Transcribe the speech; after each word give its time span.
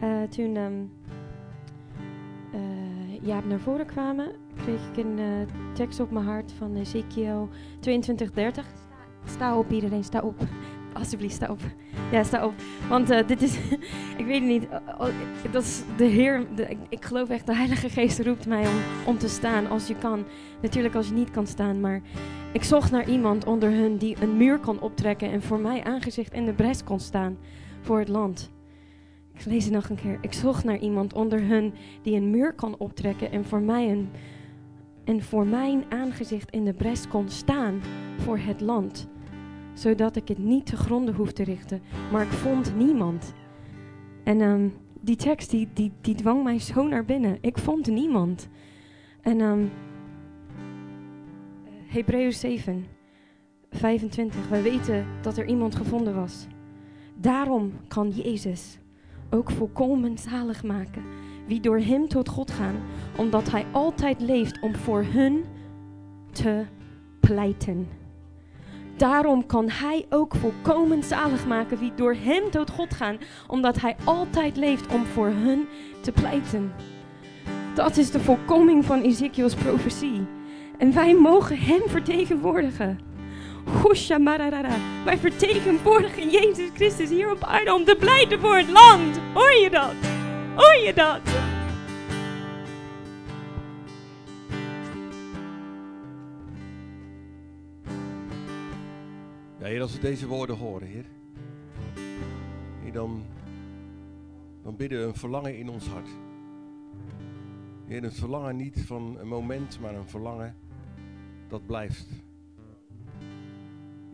eh, 0.00 0.22
toen 0.22 0.56
eh, 2.52 3.22
Jaap 3.22 3.44
naar 3.44 3.60
voren 3.60 3.86
kwamen, 3.86 4.30
kreeg 4.56 4.80
ik 4.92 5.04
een 5.04 5.18
eh, 5.18 5.24
tekst 5.74 6.00
op 6.00 6.10
mijn 6.10 6.24
hart 6.24 6.52
van 6.52 6.76
Ezekiel 6.76 7.48
22:30. 7.80 8.64
Sta 9.24 9.58
op 9.58 9.70
iedereen, 9.70 10.04
sta 10.04 10.20
op. 10.20 10.34
Alsjeblieft, 10.92 11.34
sta 11.34 11.50
op. 11.50 11.60
Ja, 12.10 12.22
sta 12.22 12.46
op. 12.46 12.54
Want 12.88 13.06
dit 13.28 13.42
is, 13.42 13.58
ik 14.20 14.26
weet 14.26 14.40
het 14.40 14.48
niet, 14.48 14.68
dat 15.50 15.62
is 15.62 15.82
de 15.96 16.04
Heer, 16.04 16.46
ik 16.88 17.04
geloof 17.04 17.28
echt, 17.28 17.46
de 17.46 17.54
Heilige 17.54 17.88
Geest 17.88 18.20
roept 18.20 18.46
mij 18.46 18.66
om, 18.66 18.76
om 19.06 19.18
te 19.18 19.28
staan 19.28 19.66
als 19.66 19.86
je 19.86 19.94
kan. 19.94 20.24
Natuurlijk 20.62 20.94
als 20.94 21.08
je 21.08 21.14
niet 21.14 21.30
kan 21.30 21.46
staan, 21.46 21.80
maar 21.80 22.02
ik 22.52 22.64
zocht 22.64 22.90
naar 22.90 23.08
iemand 23.08 23.44
onder 23.44 23.70
hun 23.70 23.96
die 23.96 24.16
een 24.20 24.36
muur 24.36 24.58
kon 24.58 24.80
optrekken 24.80 25.30
en 25.30 25.42
voor 25.42 25.58
mij 25.58 25.84
aangezicht 25.84 26.32
in 26.32 26.44
de 26.44 26.52
bres 26.52 26.84
kon 26.84 27.00
staan 27.00 27.38
voor 27.80 27.98
het 27.98 28.08
land. 28.08 28.50
Ik 29.38 29.44
lees 29.44 29.64
het 29.64 29.72
nog 29.72 29.88
een 29.88 29.96
keer. 29.96 30.18
Ik 30.20 30.32
zocht 30.32 30.64
naar 30.64 30.78
iemand 30.78 31.12
onder 31.12 31.42
hun 31.42 31.72
die 32.02 32.16
een 32.16 32.30
muur 32.30 32.54
kon 32.54 32.78
optrekken 32.78 33.30
en 33.30 33.44
voor 33.44 33.60
mij 33.60 33.90
een 33.90 34.08
en 35.04 35.22
voor 35.22 35.46
mijn 35.46 35.84
aangezicht 35.88 36.50
in 36.50 36.64
de 36.64 36.72
bres 36.72 37.08
kon 37.08 37.28
staan 37.28 37.80
voor 38.16 38.38
het 38.38 38.60
land, 38.60 39.08
zodat 39.74 40.16
ik 40.16 40.28
het 40.28 40.38
niet 40.38 40.66
te 40.66 40.76
gronden 40.76 41.14
hoef 41.14 41.32
te 41.32 41.44
richten. 41.44 41.80
Maar 42.12 42.22
ik 42.22 42.32
vond 42.32 42.76
niemand. 42.76 43.34
En 44.24 44.40
ehm, 44.40 44.68
die 45.00 45.16
tekst 45.16 45.50
die, 45.50 45.68
die, 45.72 45.92
die 46.00 46.14
dwang 46.14 46.42
mij 46.42 46.58
zo 46.58 46.88
naar 46.88 47.04
binnen. 47.04 47.38
Ik 47.40 47.58
vond 47.58 47.86
niemand. 47.86 48.48
En 49.20 49.40
ehm 49.40 49.64
Hebreeën 51.86 52.32
7, 52.32 52.86
25. 53.70 54.48
Wij 54.48 54.62
weten 54.62 55.06
dat 55.22 55.36
er 55.36 55.46
iemand 55.46 55.74
gevonden 55.74 56.14
was. 56.14 56.46
Daarom 57.16 57.72
kan 57.88 58.10
Jezus 58.10 58.78
ook 59.30 59.50
volkomen 59.50 60.18
zalig 60.18 60.62
maken 60.62 61.02
wie 61.46 61.60
door 61.60 61.78
hem 61.78 62.08
tot 62.08 62.28
God 62.28 62.50
gaan, 62.50 62.74
omdat 63.16 63.50
hij 63.50 63.66
altijd 63.72 64.20
leeft 64.20 64.60
om 64.60 64.76
voor 64.76 65.04
hun 65.04 65.44
te 66.32 66.64
pleiten. 67.20 67.88
Daarom 68.96 69.46
kan 69.46 69.70
hij 69.70 70.06
ook 70.10 70.34
volkomen 70.34 71.02
zalig 71.02 71.46
maken 71.46 71.78
wie 71.78 71.92
door 71.94 72.14
hem 72.14 72.50
tot 72.50 72.70
God 72.70 72.94
gaan, 72.94 73.18
omdat 73.46 73.80
hij 73.80 73.96
altijd 74.04 74.56
leeft 74.56 74.92
om 74.92 75.04
voor 75.04 75.26
hun 75.28 75.66
te 76.00 76.12
pleiten. 76.12 76.72
Dat 77.74 77.96
is 77.96 78.10
de 78.10 78.20
volkoming 78.20 78.84
van 78.84 79.00
Ezekiels 79.00 79.54
profetie. 79.54 80.26
En 80.78 80.94
wij 80.94 81.14
mogen 81.14 81.58
hem 81.58 81.80
vertegenwoordigen. 81.86 82.98
Wij 85.04 85.18
vertegenwoordigen 85.18 86.30
Jezus 86.30 86.70
Christus 86.74 87.08
hier 87.08 87.30
op 87.30 87.42
aarde 87.42 87.74
om 87.74 87.84
te 87.84 87.96
pleiten 87.98 88.40
voor 88.40 88.56
het 88.56 88.70
land. 88.70 89.20
Hoor 89.34 89.52
je 89.52 89.70
dat? 89.70 89.94
Hoor 90.54 90.76
je 90.84 90.92
dat? 90.94 91.20
Ja, 99.58 99.80
als 99.80 99.92
we 99.92 100.00
deze 100.00 100.26
woorden 100.26 100.56
horen, 100.56 100.88
Heer. 100.88 101.04
Heer, 102.82 102.92
dan, 102.92 103.24
dan 104.62 104.76
bidden 104.76 104.98
we 104.98 105.04
een 105.04 105.14
verlangen 105.14 105.58
in 105.58 105.68
ons 105.68 105.86
hart. 105.86 106.08
Heer, 107.86 108.04
een 108.04 108.12
verlangen 108.12 108.56
niet 108.56 108.82
van 108.86 109.16
een 109.18 109.28
moment, 109.28 109.80
maar 109.80 109.94
een 109.94 110.08
verlangen 110.08 110.56
dat 111.48 111.66
blijft. 111.66 112.06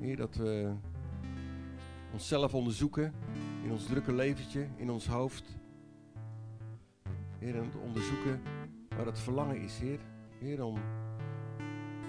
Heer, 0.01 0.17
dat 0.17 0.35
we 0.35 0.73
onszelf 2.13 2.55
onderzoeken 2.55 3.13
in 3.63 3.73
ons 3.73 3.87
drukke 3.87 4.13
leventje, 4.13 4.67
in 4.77 4.91
ons 4.91 5.07
hoofd. 5.07 5.57
Heer, 7.39 7.57
en 7.57 7.73
onderzoeken 7.85 8.41
waar 8.97 9.07
het 9.07 9.19
verlangen 9.19 9.61
is, 9.61 9.79
Heer. 9.79 9.99
Heer, 10.39 10.65
om, 10.65 10.79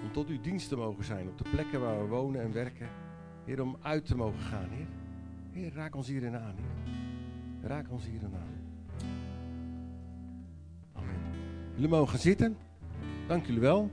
om 0.02 0.12
tot 0.12 0.28
uw 0.28 0.40
dienst 0.40 0.68
te 0.68 0.76
mogen 0.76 1.04
zijn 1.04 1.28
op 1.28 1.38
de 1.38 1.50
plekken 1.50 1.80
waar 1.80 1.98
we 1.98 2.06
wonen 2.06 2.40
en 2.40 2.52
werken. 2.52 2.88
Heer, 3.44 3.62
om 3.62 3.76
uit 3.80 4.06
te 4.06 4.16
mogen 4.16 4.40
gaan, 4.40 4.68
Heer. 4.68 4.86
Heer, 5.50 5.72
raak 5.74 5.94
ons 5.94 6.08
hierin 6.08 6.36
aan, 6.36 6.54
Heer. 6.56 6.94
Raak 7.68 7.90
ons 7.90 8.06
hierin 8.06 8.34
aan. 8.34 8.64
Amen. 10.92 11.14
Jullie 11.74 11.88
mogen 11.88 12.18
zitten. 12.18 12.56
Dank 13.26 13.46
jullie 13.46 13.60
wel. 13.60 13.90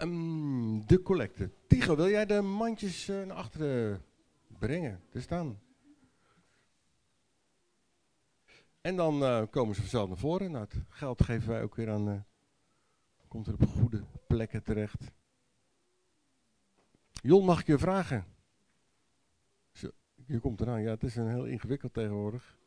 Ehm, 0.00 0.86
de 0.86 1.02
collecte. 1.02 1.50
Tigo, 1.66 1.96
wil 1.96 2.08
jij 2.08 2.26
de 2.26 2.40
mandjes 2.40 3.08
eh, 3.08 3.22
naar 3.22 3.36
achteren 3.36 4.04
brengen? 4.58 5.00
Er 5.12 5.22
staan. 5.22 5.60
En 8.80 8.96
dan 8.96 9.22
eh, 9.24 9.42
komen 9.50 9.74
ze 9.74 9.80
vanzelf 9.80 10.08
naar 10.08 10.16
voren. 10.18 10.50
Nou, 10.50 10.64
het 10.64 10.74
geld 10.88 11.22
geven 11.22 11.48
wij 11.48 11.62
ook 11.62 11.74
weer 11.74 11.90
aan... 11.90 12.08
eh, 12.08 12.20
komt 13.28 13.46
er 13.46 13.52
op 13.52 13.66
goede 13.66 14.04
plekken 14.26 14.62
terecht. 14.62 15.10
Jon, 17.12 17.44
mag 17.44 17.60
ik 17.60 17.66
je 17.66 17.78
vragen? 17.78 18.24
Je 20.26 20.38
komt 20.40 20.60
eraan. 20.60 20.82
Ja, 20.82 20.90
het 20.90 21.02
is 21.02 21.16
een 21.16 21.28
heel 21.28 21.44
ingewikkeld 21.44 21.92
tegenwoordig. 21.92 22.58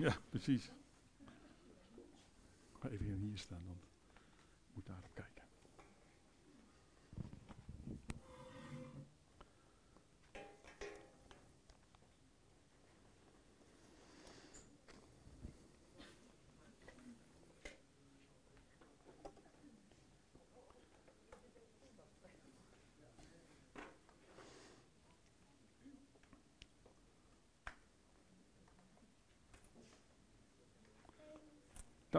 Ja, 0.00 0.16
precies. 0.28 0.72
Ga 2.78 2.88
even 2.88 3.06
hier 3.06 3.38
staan, 3.38 3.62
want 3.66 3.82
ik 3.82 4.74
moet 4.74 4.86
daarop 4.86 5.14
kijken. 5.14 5.39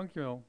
Dankjewel. 0.01 0.43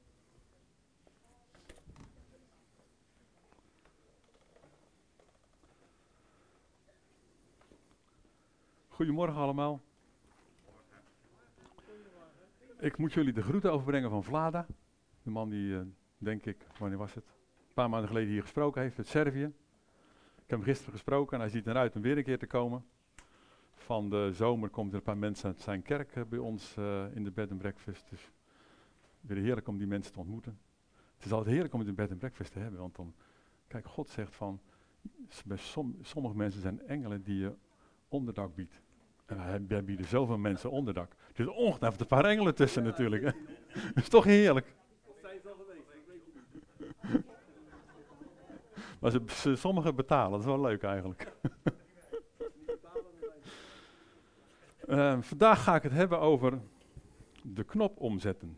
Goedemorgen 8.87 9.35
allemaal. 9.35 9.81
Ik 12.79 12.97
moet 12.97 13.13
jullie 13.13 13.33
de 13.33 13.41
groeten 13.41 13.71
overbrengen 13.71 14.09
van 14.09 14.23
Vlada. 14.23 14.65
De 15.23 15.29
man 15.29 15.49
die, 15.49 15.77
eh, 15.77 15.81
denk 16.17 16.45
ik, 16.45 16.57
wanneer 16.79 16.97
was 16.97 17.13
het? 17.13 17.25
Een 17.25 17.73
paar 17.73 17.89
maanden 17.89 18.07
geleden 18.07 18.29
hier 18.29 18.41
gesproken 18.41 18.81
heeft 18.81 18.97
uit 18.97 19.07
Servië. 19.07 19.43
Ik 19.43 20.49
heb 20.49 20.49
hem 20.49 20.63
gisteren 20.63 20.91
gesproken 20.93 21.33
en 21.33 21.39
hij 21.39 21.49
ziet 21.49 21.67
eruit 21.67 21.95
om 21.95 22.01
weer 22.01 22.17
een 22.17 22.23
keer 22.23 22.39
te 22.39 22.47
komen. 22.47 22.85
Van 23.73 24.09
de 24.09 24.29
zomer 24.33 24.69
komt 24.69 24.91
er 24.91 24.97
een 24.97 25.03
paar 25.03 25.17
mensen 25.17 25.47
uit 25.47 25.59
zijn 25.59 25.81
kerk 25.81 26.15
eh, 26.15 26.23
bij 26.23 26.39
ons 26.39 26.77
eh, 26.77 27.15
in 27.15 27.23
de 27.23 27.31
bed 27.31 27.51
and 27.51 27.59
breakfast. 27.59 28.09
Dus 28.09 28.31
weer 29.23 29.43
heerlijk 29.43 29.67
om 29.67 29.77
die 29.77 29.87
mensen 29.87 30.13
te 30.13 30.19
ontmoeten. 30.19 30.59
Het 31.15 31.25
is 31.25 31.31
altijd 31.31 31.51
heerlijk 31.51 31.73
om 31.73 31.79
het 31.79 31.89
in 31.89 31.95
bed 31.95 32.09
en 32.09 32.17
breakfast 32.17 32.51
te 32.51 32.59
hebben, 32.59 32.79
want 32.79 32.95
dan, 32.95 33.13
kijk, 33.67 33.85
God 33.85 34.09
zegt 34.09 34.35
van, 34.35 34.61
bij 35.45 35.57
som- 35.57 35.97
sommige 36.01 36.35
mensen 36.35 36.61
zijn 36.61 36.87
engelen 36.87 37.23
die 37.23 37.37
je 37.37 37.53
onderdak 38.07 38.55
biedt. 38.55 38.81
En 39.25 39.67
wij, 39.67 39.83
bieden 39.83 40.05
zoveel 40.05 40.37
mensen 40.37 40.71
onderdak. 40.71 41.11
Er 41.11 41.17
zitten 41.33 41.55
ongetwijfeld 41.55 42.01
een 42.01 42.07
paar 42.07 42.25
engelen 42.25 42.55
tussen 42.55 42.83
natuurlijk. 42.83 43.21
Dat 43.93 44.03
is 44.03 44.09
toch 44.09 44.23
heerlijk. 44.23 44.75
Maar 48.99 49.11
ze, 49.11 49.55
sommigen 49.55 49.95
betalen, 49.95 50.31
dat 50.31 50.39
is 50.39 50.45
wel 50.45 50.61
leuk 50.61 50.83
eigenlijk. 50.83 51.31
Eh, 54.87 55.21
vandaag 55.21 55.63
ga 55.63 55.75
ik 55.75 55.83
het 55.83 55.91
hebben 55.91 56.19
over 56.19 56.59
de 57.43 57.63
knop 57.63 57.99
omzetten. 57.99 58.57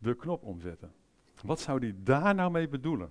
De 0.00 0.14
knop 0.14 0.42
omzetten. 0.42 0.92
Wat 1.42 1.60
zou 1.60 1.80
die 1.80 2.02
daar 2.02 2.34
nou 2.34 2.50
mee 2.50 2.68
bedoelen? 2.68 3.10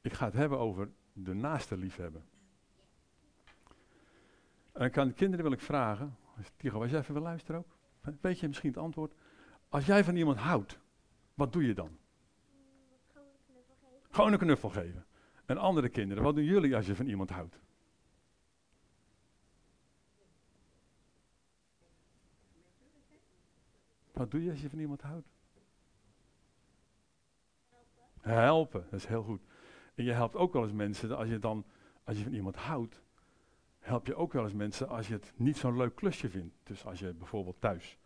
Ik 0.00 0.12
ga 0.12 0.24
het 0.24 0.34
hebben 0.34 0.58
over 0.58 0.90
de 1.12 1.34
naaste 1.34 1.76
liefhebben. 1.76 2.24
En 4.72 4.86
ik 4.86 4.98
aan 4.98 5.08
de 5.08 5.14
kinderen 5.14 5.44
wil 5.44 5.54
ik 5.54 5.60
vragen, 5.60 6.16
Tigo, 6.56 6.80
als 6.80 6.90
jij 6.90 7.00
even 7.00 7.14
wil 7.14 7.22
luisteren 7.22 7.60
ook, 7.60 7.76
weet 8.20 8.38
je 8.38 8.48
misschien 8.48 8.70
het 8.70 8.78
antwoord? 8.78 9.14
Als 9.68 9.86
jij 9.86 10.04
van 10.04 10.16
iemand 10.16 10.38
houdt, 10.38 10.78
wat 11.34 11.52
doe 11.52 11.66
je 11.66 11.74
dan? 11.74 11.98
Gewoon 14.10 14.32
een 14.32 14.38
knuffel 14.38 14.68
geven. 14.68 15.06
En 15.44 15.58
andere 15.58 15.88
kinderen, 15.88 16.22
wat 16.22 16.34
doen 16.34 16.44
jullie 16.44 16.76
als 16.76 16.86
je 16.86 16.94
van 16.94 17.06
iemand 17.06 17.30
houdt? 17.30 17.58
Wat 24.12 24.30
doe 24.30 24.44
je 24.44 24.50
als 24.50 24.60
je 24.60 24.70
van 24.70 24.78
iemand 24.78 25.02
houdt? 25.02 25.28
Helpen, 28.20 28.84
dat 28.90 29.00
is 29.00 29.06
heel 29.06 29.22
goed. 29.22 29.42
En 29.94 30.04
je 30.04 30.12
helpt 30.12 30.36
ook 30.36 30.52
wel 30.52 30.62
eens 30.62 30.72
mensen, 30.72 31.16
als 31.16 31.28
je 31.28 31.38
dan, 31.38 31.64
als 32.04 32.16
je 32.16 32.22
van 32.22 32.32
iemand 32.32 32.56
houdt, 32.56 33.02
help 33.78 34.06
je 34.06 34.14
ook 34.14 34.32
wel 34.32 34.42
eens 34.42 34.52
mensen 34.52 34.88
als 34.88 35.08
je 35.08 35.12
het 35.12 35.32
niet 35.36 35.56
zo'n 35.56 35.76
leuk 35.76 35.94
klusje 35.94 36.28
vindt. 36.28 36.54
Dus 36.62 36.84
als 36.84 36.98
je 36.98 37.14
bijvoorbeeld 37.14 37.60
thuis 37.60 37.98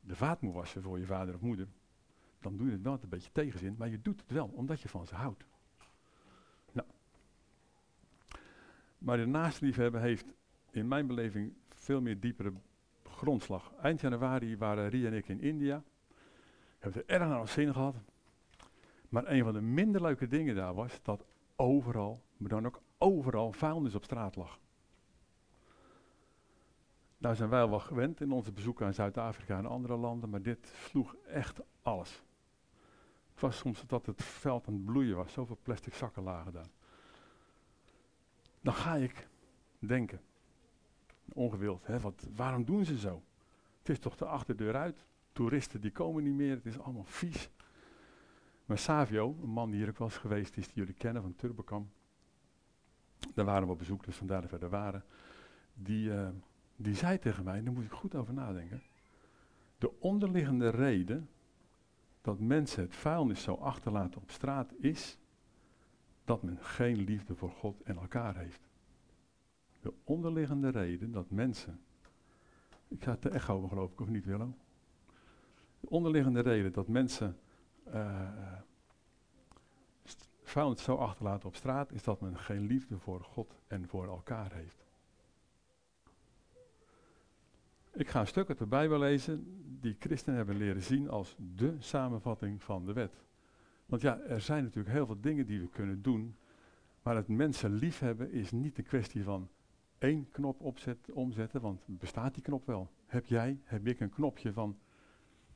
de 0.00 0.16
vaat 0.16 0.40
moet 0.40 0.54
wassen 0.54 0.82
voor 0.82 0.98
je 0.98 1.06
vader 1.06 1.34
of 1.34 1.40
moeder, 1.40 1.68
dan 2.40 2.56
doe 2.56 2.66
je 2.66 2.72
het 2.72 2.82
wel 2.82 2.98
een 3.02 3.08
beetje 3.08 3.32
tegenzin, 3.32 3.74
maar 3.78 3.88
je 3.88 4.02
doet 4.02 4.20
het 4.20 4.30
wel 4.30 4.50
omdat 4.54 4.80
je 4.80 4.88
van 4.88 5.06
ze 5.06 5.14
houdt. 5.14 5.44
Nou. 6.72 6.88
Maar 8.98 9.16
de 9.16 9.26
naastliefhebben 9.26 10.00
heeft 10.00 10.26
in 10.70 10.88
mijn 10.88 11.06
beleving 11.06 11.52
veel 11.68 12.00
meer 12.00 12.20
diepere 12.20 12.52
grondslag. 13.18 13.72
Eind 13.82 14.00
januari 14.00 14.56
waren 14.56 14.88
Ria 14.88 15.06
en 15.06 15.14
ik 15.14 15.28
in 15.28 15.40
India. 15.40 15.82
Hebben 16.78 17.02
er 17.06 17.14
erg 17.14 17.28
naar 17.28 17.40
ons 17.40 17.52
zin 17.52 17.72
gehad. 17.72 17.94
Maar 19.08 19.26
een 19.26 19.44
van 19.44 19.52
de 19.52 19.60
minder 19.60 20.02
leuke 20.02 20.26
dingen 20.26 20.54
daar 20.54 20.74
was 20.74 21.02
dat 21.02 21.24
overal, 21.56 22.22
maar 22.36 22.48
dan 22.48 22.66
ook 22.66 22.80
overal, 22.98 23.52
vuilnis 23.52 23.94
op 23.94 24.04
straat 24.04 24.36
lag. 24.36 24.58
Daar 27.18 27.36
zijn 27.36 27.48
wij 27.48 27.68
wel 27.68 27.80
gewend 27.80 28.20
in 28.20 28.32
onze 28.32 28.52
bezoeken 28.52 28.86
aan 28.86 28.94
Zuid-Afrika 28.94 29.58
en 29.58 29.66
andere 29.66 29.96
landen, 29.96 30.30
maar 30.30 30.42
dit 30.42 30.72
sloeg 30.88 31.16
echt 31.26 31.60
alles. 31.82 32.22
Het 33.32 33.40
was 33.40 33.58
soms 33.58 33.86
dat 33.86 34.06
het 34.06 34.22
veld 34.22 34.66
aan 34.66 34.74
het 34.74 34.84
bloeien 34.84 35.16
was, 35.16 35.32
zoveel 35.32 35.58
plastic 35.62 35.94
zakken 35.94 36.22
lagen 36.22 36.52
daar. 36.52 36.68
Dan 38.60 38.74
ga 38.74 38.94
ik 38.94 39.28
denken, 39.78 40.20
ongewild, 41.32 41.86
hè, 41.86 41.98
waarom 42.34 42.64
doen 42.64 42.84
ze 42.84 42.98
zo? 42.98 43.22
Het 43.78 43.88
is 43.88 43.98
toch 43.98 44.16
de 44.16 44.24
achterdeur 44.24 44.76
uit, 44.76 45.04
toeristen 45.32 45.80
die 45.80 45.90
komen 45.90 46.22
niet 46.22 46.34
meer, 46.34 46.54
het 46.54 46.66
is 46.66 46.78
allemaal 46.78 47.04
vies. 47.04 47.50
Maar 48.66 48.78
Savio, 48.78 49.36
een 49.42 49.50
man 49.50 49.70
die 49.70 49.80
hier 49.80 49.88
ook 49.88 49.98
eens 49.98 50.16
geweest 50.16 50.56
is, 50.56 50.66
die 50.66 50.74
jullie 50.74 50.94
kennen 50.94 51.22
van 51.22 51.36
Turbocam, 51.36 51.90
daar 53.34 53.44
waren 53.44 53.66
we 53.66 53.72
op 53.72 53.78
bezoek, 53.78 54.04
dus 54.04 54.16
vandaar 54.16 54.48
dat 54.48 54.60
we 54.60 54.68
waren, 54.68 55.04
die, 55.74 56.08
uh, 56.08 56.28
die 56.76 56.94
zei 56.94 57.18
tegen 57.18 57.44
mij, 57.44 57.62
daar 57.62 57.72
moet 57.72 57.84
ik 57.84 57.92
goed 57.92 58.14
over 58.14 58.34
nadenken, 58.34 58.82
de 59.78 60.00
onderliggende 60.00 60.68
reden 60.68 61.28
dat 62.20 62.38
mensen 62.38 62.82
het 62.82 62.96
vuilnis 62.96 63.42
zo 63.42 63.54
achterlaten 63.54 64.20
op 64.20 64.30
straat 64.30 64.72
is 64.78 65.18
dat 66.24 66.42
men 66.42 66.58
geen 66.60 66.96
liefde 66.96 67.34
voor 67.34 67.50
God 67.50 67.82
en 67.82 67.96
elkaar 67.96 68.36
heeft. 68.36 68.67
De 69.88 69.94
onderliggende 70.04 70.68
reden 70.68 71.12
dat 71.12 71.30
mensen, 71.30 71.80
ik 72.88 73.04
ga 73.04 73.10
het 73.10 73.20
te 73.20 73.28
echo 73.28 73.68
geloof 73.68 73.92
ik 73.92 74.00
of 74.00 74.08
niet 74.08 74.24
Willem? 74.24 74.56
De 75.80 75.88
onderliggende 75.88 76.40
reden 76.40 76.72
dat 76.72 76.88
mensen 76.88 77.38
uh, 77.86 78.58
vuilnis 80.42 80.82
zo 80.82 80.96
achterlaten 80.96 81.48
op 81.48 81.54
straat 81.54 81.92
is 81.92 82.02
dat 82.02 82.20
men 82.20 82.38
geen 82.38 82.66
liefde 82.66 82.98
voor 82.98 83.20
God 83.24 83.58
en 83.66 83.88
voor 83.88 84.06
elkaar 84.06 84.52
heeft. 84.52 84.84
Ik 87.92 88.08
ga 88.08 88.20
een 88.20 88.26
stuk 88.26 88.48
uit 88.48 88.58
de 88.58 88.66
Bijbel 88.66 88.98
lezen 88.98 89.62
die 89.80 89.96
christenen 89.98 90.36
hebben 90.36 90.56
leren 90.56 90.82
zien 90.82 91.10
als 91.10 91.36
de 91.38 91.76
samenvatting 91.78 92.62
van 92.62 92.86
de 92.86 92.92
wet. 92.92 93.24
Want 93.86 94.02
ja, 94.02 94.20
er 94.20 94.40
zijn 94.40 94.62
natuurlijk 94.62 94.94
heel 94.94 95.06
veel 95.06 95.20
dingen 95.20 95.46
die 95.46 95.60
we 95.60 95.68
kunnen 95.68 96.02
doen, 96.02 96.36
maar 97.02 97.16
het 97.16 97.28
mensen 97.28 97.72
liefhebben 97.72 98.32
is 98.32 98.50
niet 98.50 98.78
een 98.78 98.84
kwestie 98.84 99.24
van 99.24 99.48
één 99.98 100.30
knop 100.30 100.60
opzetten, 100.60 101.14
omzetten, 101.14 101.60
want 101.60 101.82
bestaat 101.86 102.34
die 102.34 102.42
knop 102.42 102.66
wel? 102.66 102.90
Heb 103.06 103.26
jij, 103.26 103.60
heb 103.64 103.86
ik 103.86 104.00
een 104.00 104.10
knopje 104.10 104.52
van, 104.52 104.78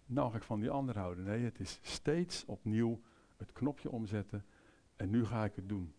nou 0.06 0.30
ga 0.30 0.36
ik 0.36 0.42
van 0.42 0.60
die 0.60 0.70
ander 0.70 0.98
houden. 0.98 1.24
Nee, 1.24 1.44
het 1.44 1.60
is 1.60 1.78
steeds 1.82 2.44
opnieuw 2.44 3.00
het 3.36 3.52
knopje 3.52 3.90
omzetten 3.90 4.44
en 4.96 5.10
nu 5.10 5.24
ga 5.24 5.44
ik 5.44 5.54
het 5.54 5.68
doen. 5.68 5.94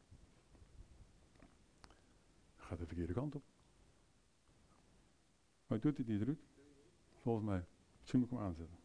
Gaat 2.55 2.79
de 2.79 2.85
verkeerde 2.85 3.13
kant 3.13 3.35
op. 3.35 3.43
Maar 5.67 5.79
doet 5.79 5.97
het 5.97 6.07
niet, 6.07 6.21
Ruud? 6.21 6.39
Volgens 7.21 7.45
mij. 7.45 7.65
Misschien 7.99 8.19
moet 8.19 8.31
ik 8.31 8.37
hem 8.37 8.45
aanzetten. 8.45 8.77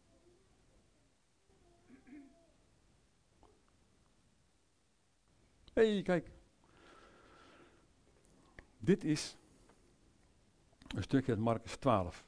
Hey, 5.73 6.01
kijk. 6.01 6.31
Dit 8.77 9.03
is 9.03 9.37
een 10.95 11.03
stukje 11.03 11.31
uit 11.31 11.41
Marcus 11.41 11.75
12. 11.75 12.25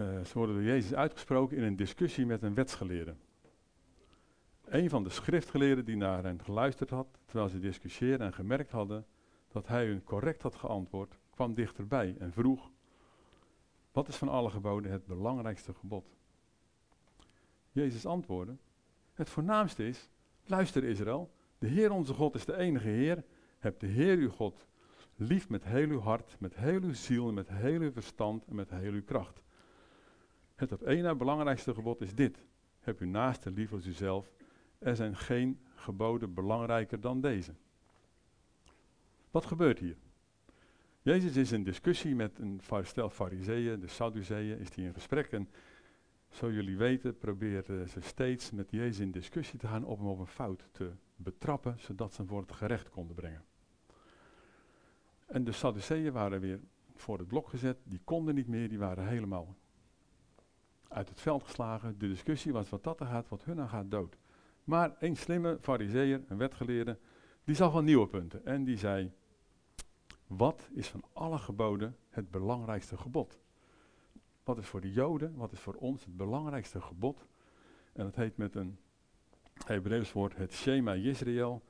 Uh, 0.00 0.24
ze 0.24 0.38
worden 0.38 0.54
door 0.54 0.64
Jezus 0.64 0.94
uitgesproken 0.94 1.56
in 1.56 1.62
een 1.62 1.76
discussie 1.76 2.26
met 2.26 2.42
een 2.42 2.54
wetsgeleerde. 2.54 3.14
Een 4.64 4.90
van 4.90 5.02
de 5.02 5.10
schriftgeleerden 5.10 5.84
die 5.84 5.96
naar 5.96 6.22
hen 6.22 6.44
geluisterd 6.44 6.90
had, 6.90 7.06
terwijl 7.26 7.48
ze 7.48 7.58
discussieerden 7.58 8.26
en 8.26 8.34
gemerkt 8.34 8.70
hadden 8.70 9.06
dat 9.48 9.66
hij 9.68 9.86
hun 9.86 10.04
correct 10.04 10.42
had 10.42 10.54
geantwoord, 10.54 11.18
kwam 11.30 11.54
dichterbij 11.54 12.16
en 12.18 12.32
vroeg: 12.32 12.70
Wat 13.92 14.08
is 14.08 14.16
van 14.16 14.28
alle 14.28 14.50
geboden 14.50 14.90
het 14.90 15.06
belangrijkste 15.06 15.74
gebod? 15.74 16.16
Jezus 17.72 18.06
antwoordde: 18.06 18.56
Het 19.12 19.30
voornaamste 19.30 19.86
is: 19.86 20.08
Luister 20.44 20.84
Israël, 20.84 21.30
de 21.58 21.66
Heer 21.66 21.92
onze 21.92 22.14
God 22.14 22.34
is 22.34 22.44
de 22.44 22.56
enige 22.56 22.88
Heer. 22.88 23.24
Heb 23.58 23.80
de 23.80 23.86
Heer 23.86 24.16
uw 24.16 24.30
God 24.30 24.66
lief 25.16 25.48
met 25.48 25.64
heel 25.64 25.88
uw 25.88 26.00
hart, 26.00 26.36
met 26.38 26.54
heel 26.54 26.82
uw 26.82 26.94
ziel, 26.94 27.32
met 27.32 27.48
heel 27.48 27.80
uw 27.80 27.92
verstand 27.92 28.44
en 28.44 28.54
met 28.54 28.70
heel 28.70 28.92
uw 28.92 29.04
kracht. 29.04 29.42
Het 30.54 30.72
op 30.72 30.82
één 30.82 31.02
na 31.02 31.14
belangrijkste 31.14 31.74
gebod 31.74 32.00
is 32.00 32.14
dit: 32.14 32.38
Heb 32.80 33.00
uw 33.00 33.08
naaste 33.08 33.50
lief 33.50 33.72
als 33.72 33.86
uzelf. 33.86 34.30
Er 34.78 34.96
zijn 34.96 35.16
geen 35.16 35.60
geboden 35.74 36.34
belangrijker 36.34 37.00
dan 37.00 37.20
deze. 37.20 37.54
Wat 39.30 39.46
gebeurt 39.46 39.78
hier? 39.78 39.96
Jezus 41.02 41.36
is 41.36 41.52
in 41.52 41.64
discussie 41.64 42.14
met 42.14 42.38
een 42.38 42.60
stel 42.82 43.10
fariseeën, 43.10 43.80
de 43.80 43.86
Sadduceeën, 43.86 44.58
is 44.58 44.74
hij 44.74 44.84
in 44.84 44.94
gesprek. 44.94 45.32
En 45.32 45.48
zo 46.30 46.52
jullie 46.52 46.76
weten, 46.76 47.18
probeerden 47.18 47.88
ze 47.88 48.00
steeds 48.00 48.50
met 48.50 48.70
Jezus 48.70 48.98
in 48.98 49.10
discussie 49.10 49.58
te 49.58 49.66
gaan 49.66 49.84
om 49.84 49.98
hem 49.98 50.08
op 50.08 50.18
een 50.18 50.26
fout 50.26 50.68
te 50.72 50.92
betrappen, 51.16 51.74
zodat 51.78 52.12
ze 52.12 52.20
hem 52.20 52.30
voor 52.30 52.40
het 52.40 52.52
gerecht 52.52 52.88
konden 52.88 53.16
brengen. 53.16 53.44
En 55.34 55.44
de 55.44 55.52
Sadduceeën 55.52 56.12
waren 56.12 56.40
weer 56.40 56.60
voor 56.94 57.18
het 57.18 57.28
blok 57.28 57.48
gezet, 57.48 57.76
die 57.84 58.00
konden 58.04 58.34
niet 58.34 58.46
meer, 58.46 58.68
die 58.68 58.78
waren 58.78 59.06
helemaal 59.06 59.56
uit 60.88 61.08
het 61.08 61.20
veld 61.20 61.42
geslagen. 61.42 61.98
De 61.98 62.08
discussie 62.08 62.52
was 62.52 62.68
wat 62.68 62.84
dat 62.84 63.00
er 63.00 63.06
gaat, 63.06 63.28
wat 63.28 63.44
hun 63.44 63.60
aan 63.60 63.68
gaat, 63.68 63.90
dood. 63.90 64.16
Maar 64.64 64.96
een 64.98 65.16
slimme 65.16 65.58
fariseer, 65.60 66.22
een 66.28 66.36
wetgeleerde, 66.36 66.98
die 67.44 67.54
zag 67.54 67.72
wel 67.72 67.82
nieuwe 67.82 68.08
punten. 68.08 68.46
En 68.46 68.64
die 68.64 68.76
zei, 68.78 69.12
wat 70.26 70.68
is 70.72 70.88
van 70.88 71.04
alle 71.12 71.38
geboden 71.38 71.96
het 72.08 72.30
belangrijkste 72.30 72.96
gebod? 72.96 73.38
Wat 74.44 74.58
is 74.58 74.66
voor 74.66 74.80
de 74.80 74.92
Joden, 74.92 75.36
wat 75.36 75.52
is 75.52 75.60
voor 75.60 75.74
ons 75.74 76.04
het 76.04 76.16
belangrijkste 76.16 76.80
gebod? 76.80 77.26
En 77.92 78.04
dat 78.04 78.14
heet 78.14 78.36
met 78.36 78.54
een 78.54 78.78
Hebreeuws 79.66 80.12
woord 80.12 80.36
het 80.36 80.52
Shema 80.52 80.96
Yisrael. 80.96 81.62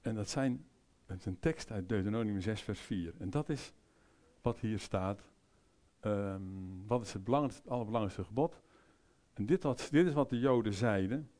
En 0.00 0.14
dat 0.14 0.28
zijn, 0.28 0.66
het 1.08 1.18
is 1.18 1.26
een 1.26 1.40
tekst 1.40 1.70
uit 1.70 1.88
Deuteronomium 1.88 2.40
6 2.40 2.60
vers 2.62 2.80
4. 2.80 3.14
En 3.18 3.30
dat 3.30 3.48
is 3.48 3.72
wat 4.42 4.58
hier 4.58 4.78
staat. 4.78 5.22
Ehm, 6.00 6.42
wat 6.86 7.02
is 7.02 7.12
het, 7.12 7.26
het 7.26 7.68
allerbelangrijkste 7.68 8.24
gebod? 8.24 8.60
En 9.34 9.46
dit, 9.46 9.90
dit 9.90 10.06
is 10.06 10.12
wat 10.12 10.30
de 10.30 10.38
Joden 10.38 10.74
zeiden. 10.74 11.30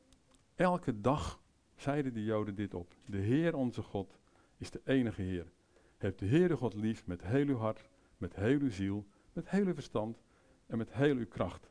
Elke 0.55 1.01
dag 1.01 1.41
zeiden 1.75 2.13
de 2.13 2.23
Joden 2.23 2.55
dit 2.55 2.73
op. 2.73 2.95
De 3.05 3.17
Heer 3.17 3.55
onze 3.55 3.81
God 3.81 4.17
is 4.57 4.71
de 4.71 4.81
enige 4.85 5.21
Heer. 5.21 5.51
Heb 5.97 6.17
de 6.17 6.25
Heere 6.25 6.57
God 6.57 6.73
lief 6.73 7.05
met 7.05 7.23
heel 7.23 7.47
uw 7.47 7.57
hart, 7.57 7.89
met 8.17 8.35
heel 8.35 8.59
uw 8.59 8.71
ziel, 8.71 9.05
met 9.33 9.49
heel 9.49 9.65
uw 9.65 9.73
verstand 9.73 10.21
en 10.65 10.77
met 10.77 10.93
heel 10.93 11.15
uw 11.15 11.27
kracht. 11.27 11.69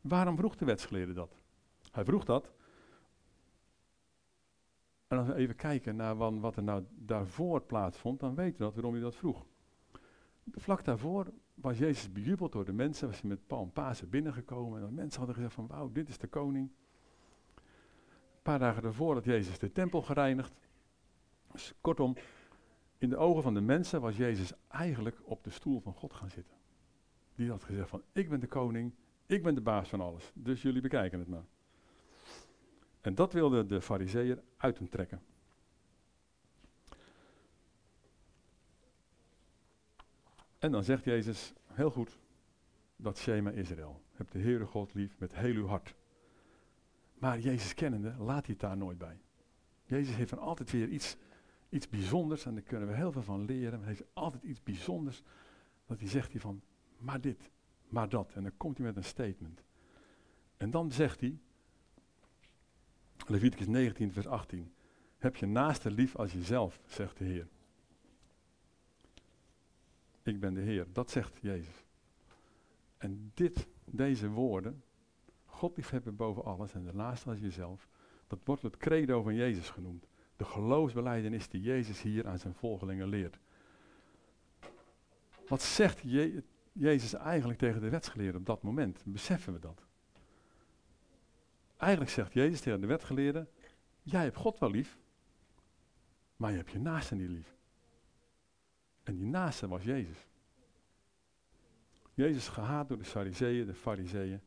Waarom 0.00 0.36
vroeg 0.36 0.56
de 0.56 0.64
wetsgeleerde 0.64 1.12
dat? 1.12 1.36
Hij 1.90 2.04
vroeg 2.04 2.24
dat. 2.24 2.52
En 5.06 5.18
als 5.18 5.26
we 5.26 5.34
even 5.34 5.56
kijken 5.56 5.96
naar 5.96 6.16
wat 6.16 6.56
er 6.56 6.62
nou 6.62 6.84
daarvoor 6.94 7.60
plaatsvond, 7.60 8.20
dan 8.20 8.34
weten 8.34 8.58
we 8.58 8.64
dat 8.64 8.74
waarom 8.74 8.92
hij 8.92 9.02
dat 9.02 9.16
vroeg. 9.16 9.46
Vlak 10.52 10.84
daarvoor 10.84 11.32
was 11.54 11.78
Jezus 11.78 12.12
bejubeld 12.12 12.52
door 12.52 12.64
de 12.64 12.72
mensen, 12.72 13.08
was 13.08 13.20
hij 13.20 13.28
met 13.30 13.46
Paul 13.46 13.62
en 13.62 13.72
Pasen 13.72 14.10
binnengekomen 14.10 14.80
en 14.80 14.86
de 14.86 14.92
mensen 14.92 15.18
hadden 15.18 15.34
gezegd 15.34 15.54
van 15.54 15.66
wauw, 15.66 15.92
dit 15.92 16.08
is 16.08 16.18
de 16.18 16.26
koning. 16.26 16.70
Een 17.54 18.42
paar 18.42 18.58
dagen 18.58 18.82
daarvoor 18.82 19.14
had 19.14 19.24
Jezus 19.24 19.58
de 19.58 19.72
tempel 19.72 20.02
gereinigd. 20.02 20.52
Dus 21.52 21.74
kortom, 21.80 22.16
In 22.98 23.08
de 23.08 23.16
ogen 23.16 23.42
van 23.42 23.54
de 23.54 23.60
mensen 23.60 24.00
was 24.00 24.16
Jezus 24.16 24.52
eigenlijk 24.68 25.20
op 25.22 25.44
de 25.44 25.50
stoel 25.50 25.80
van 25.80 25.94
God 25.94 26.12
gaan 26.12 26.30
zitten. 26.30 26.56
Die 27.34 27.50
had 27.50 27.64
gezegd 27.64 27.88
van, 27.88 28.02
ik 28.12 28.28
ben 28.28 28.40
de 28.40 28.46
koning, 28.46 28.94
ik 29.26 29.42
ben 29.42 29.54
de 29.54 29.60
baas 29.60 29.88
van 29.88 30.00
alles. 30.00 30.32
Dus 30.34 30.62
jullie 30.62 30.80
bekijken 30.80 31.18
het 31.18 31.28
maar. 31.28 31.44
En 33.06 33.14
dat 33.14 33.32
wilde 33.32 33.66
de 33.66 33.80
fariseeër 33.80 34.42
uit 34.56 34.78
hem 34.78 34.88
trekken. 34.88 35.22
En 40.58 40.72
dan 40.72 40.84
zegt 40.84 41.04
Jezus, 41.04 41.52
heel 41.66 41.90
goed, 41.90 42.18
dat 42.96 43.18
Shema 43.18 43.50
Israël. 43.50 44.02
Heb 44.12 44.30
de 44.30 44.38
Heere 44.38 44.64
God 44.64 44.94
lief 44.94 45.18
met 45.18 45.34
heel 45.34 45.54
uw 45.54 45.66
hart. 45.66 45.94
Maar 47.14 47.38
Jezus 47.38 47.74
kennende, 47.74 48.14
laat 48.18 48.46
hij 48.46 48.54
het 48.54 48.60
daar 48.60 48.76
nooit 48.76 48.98
bij. 48.98 49.20
Jezus 49.84 50.14
heeft 50.14 50.30
van 50.30 50.38
altijd 50.38 50.70
weer 50.70 50.88
iets, 50.88 51.16
iets 51.68 51.88
bijzonders, 51.88 52.46
en 52.46 52.54
daar 52.54 52.62
kunnen 52.62 52.88
we 52.88 52.94
heel 52.94 53.12
veel 53.12 53.22
van 53.22 53.44
leren. 53.44 53.78
Hij 53.78 53.88
heeft 53.88 54.04
altijd 54.12 54.42
iets 54.42 54.62
bijzonders, 54.62 55.22
dat 55.86 55.98
hij 55.98 56.08
zegt 56.08 56.32
hij 56.32 56.40
van, 56.40 56.62
maar 56.98 57.20
dit, 57.20 57.50
maar 57.88 58.08
dat. 58.08 58.32
En 58.34 58.42
dan 58.42 58.56
komt 58.56 58.76
hij 58.76 58.86
met 58.86 58.96
een 58.96 59.04
statement. 59.04 59.62
En 60.56 60.70
dan 60.70 60.92
zegt 60.92 61.20
hij, 61.20 61.40
Leviticus 63.26 63.66
19, 63.66 64.12
vers 64.12 64.26
18, 64.26 64.72
heb 65.18 65.36
je 65.36 65.46
naaste 65.46 65.90
lief 65.90 66.16
als 66.16 66.32
jezelf, 66.32 66.80
zegt 66.86 67.18
de 67.18 67.24
Heer. 67.24 67.48
Ik 70.22 70.40
ben 70.40 70.54
de 70.54 70.60
Heer, 70.60 70.86
dat 70.92 71.10
zegt 71.10 71.38
Jezus. 71.40 71.84
En 72.96 73.30
dit, 73.34 73.66
deze 73.84 74.28
woorden, 74.28 74.82
God 75.44 75.76
liefhebben 75.76 76.16
boven 76.16 76.44
alles 76.44 76.72
en 76.72 76.84
daarnaast 76.84 77.26
als 77.26 77.38
jezelf, 77.38 77.88
dat 78.26 78.38
wordt 78.44 78.62
het 78.62 78.76
credo 78.76 79.22
van 79.22 79.34
Jezus 79.34 79.70
genoemd. 79.70 80.06
De 80.36 80.44
geloofsbeleidenis 80.44 81.48
die 81.48 81.60
Jezus 81.60 82.02
hier 82.02 82.26
aan 82.26 82.38
zijn 82.38 82.54
volgelingen 82.54 83.08
leert. 83.08 83.38
Wat 85.48 85.62
zegt 85.62 86.00
Je 86.02 86.42
Jezus 86.72 87.14
eigenlijk 87.14 87.58
tegen 87.58 87.80
de 87.80 87.88
wetsgeleerden 87.88 88.40
op 88.40 88.46
dat 88.46 88.62
moment? 88.62 89.02
Beseffen 89.04 89.52
we 89.52 89.58
dat? 89.58 89.85
Eigenlijk 91.76 92.10
zegt 92.10 92.32
Jezus 92.32 92.60
tegen 92.60 92.80
de 92.80 92.86
wetgeleerden, 92.86 93.48
jij 94.02 94.22
hebt 94.22 94.36
God 94.36 94.58
wel 94.58 94.70
lief, 94.70 94.98
maar 96.36 96.50
je 96.50 96.56
hebt 96.56 96.70
je 96.70 96.78
naaste 96.78 97.14
niet 97.14 97.28
lief. 97.28 97.56
En 99.02 99.14
die 99.14 99.26
naaste 99.26 99.68
was 99.68 99.84
Jezus. 99.84 100.26
Jezus 102.14 102.48
gehaat 102.48 102.88
door 102.88 102.98
de 102.98 103.04
Sarizeeën, 103.04 103.66
de 103.66 103.74
Fariseeën. 103.74 104.40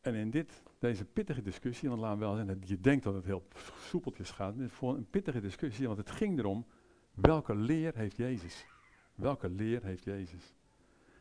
En 0.00 0.14
in 0.14 0.30
dit, 0.30 0.62
deze 0.78 1.04
pittige 1.04 1.42
discussie, 1.42 1.88
want 1.88 2.00
we 2.00 2.24
wel 2.24 2.36
zeggen, 2.36 2.62
je 2.64 2.80
denkt 2.80 3.04
dat 3.04 3.14
het 3.14 3.24
heel 3.24 3.48
soepeltjes 3.78 4.30
gaat, 4.30 4.56
maar 4.56 4.68
voor 4.68 4.94
een 4.96 5.10
pittige 5.10 5.40
discussie, 5.40 5.86
want 5.86 5.98
het 5.98 6.10
ging 6.10 6.38
erom, 6.38 6.66
welke 7.14 7.54
leer 7.54 7.94
heeft 7.94 8.16
Jezus? 8.16 8.66
Welke 9.14 9.48
leer 9.48 9.82
heeft 9.82 10.04
Jezus? 10.04 10.54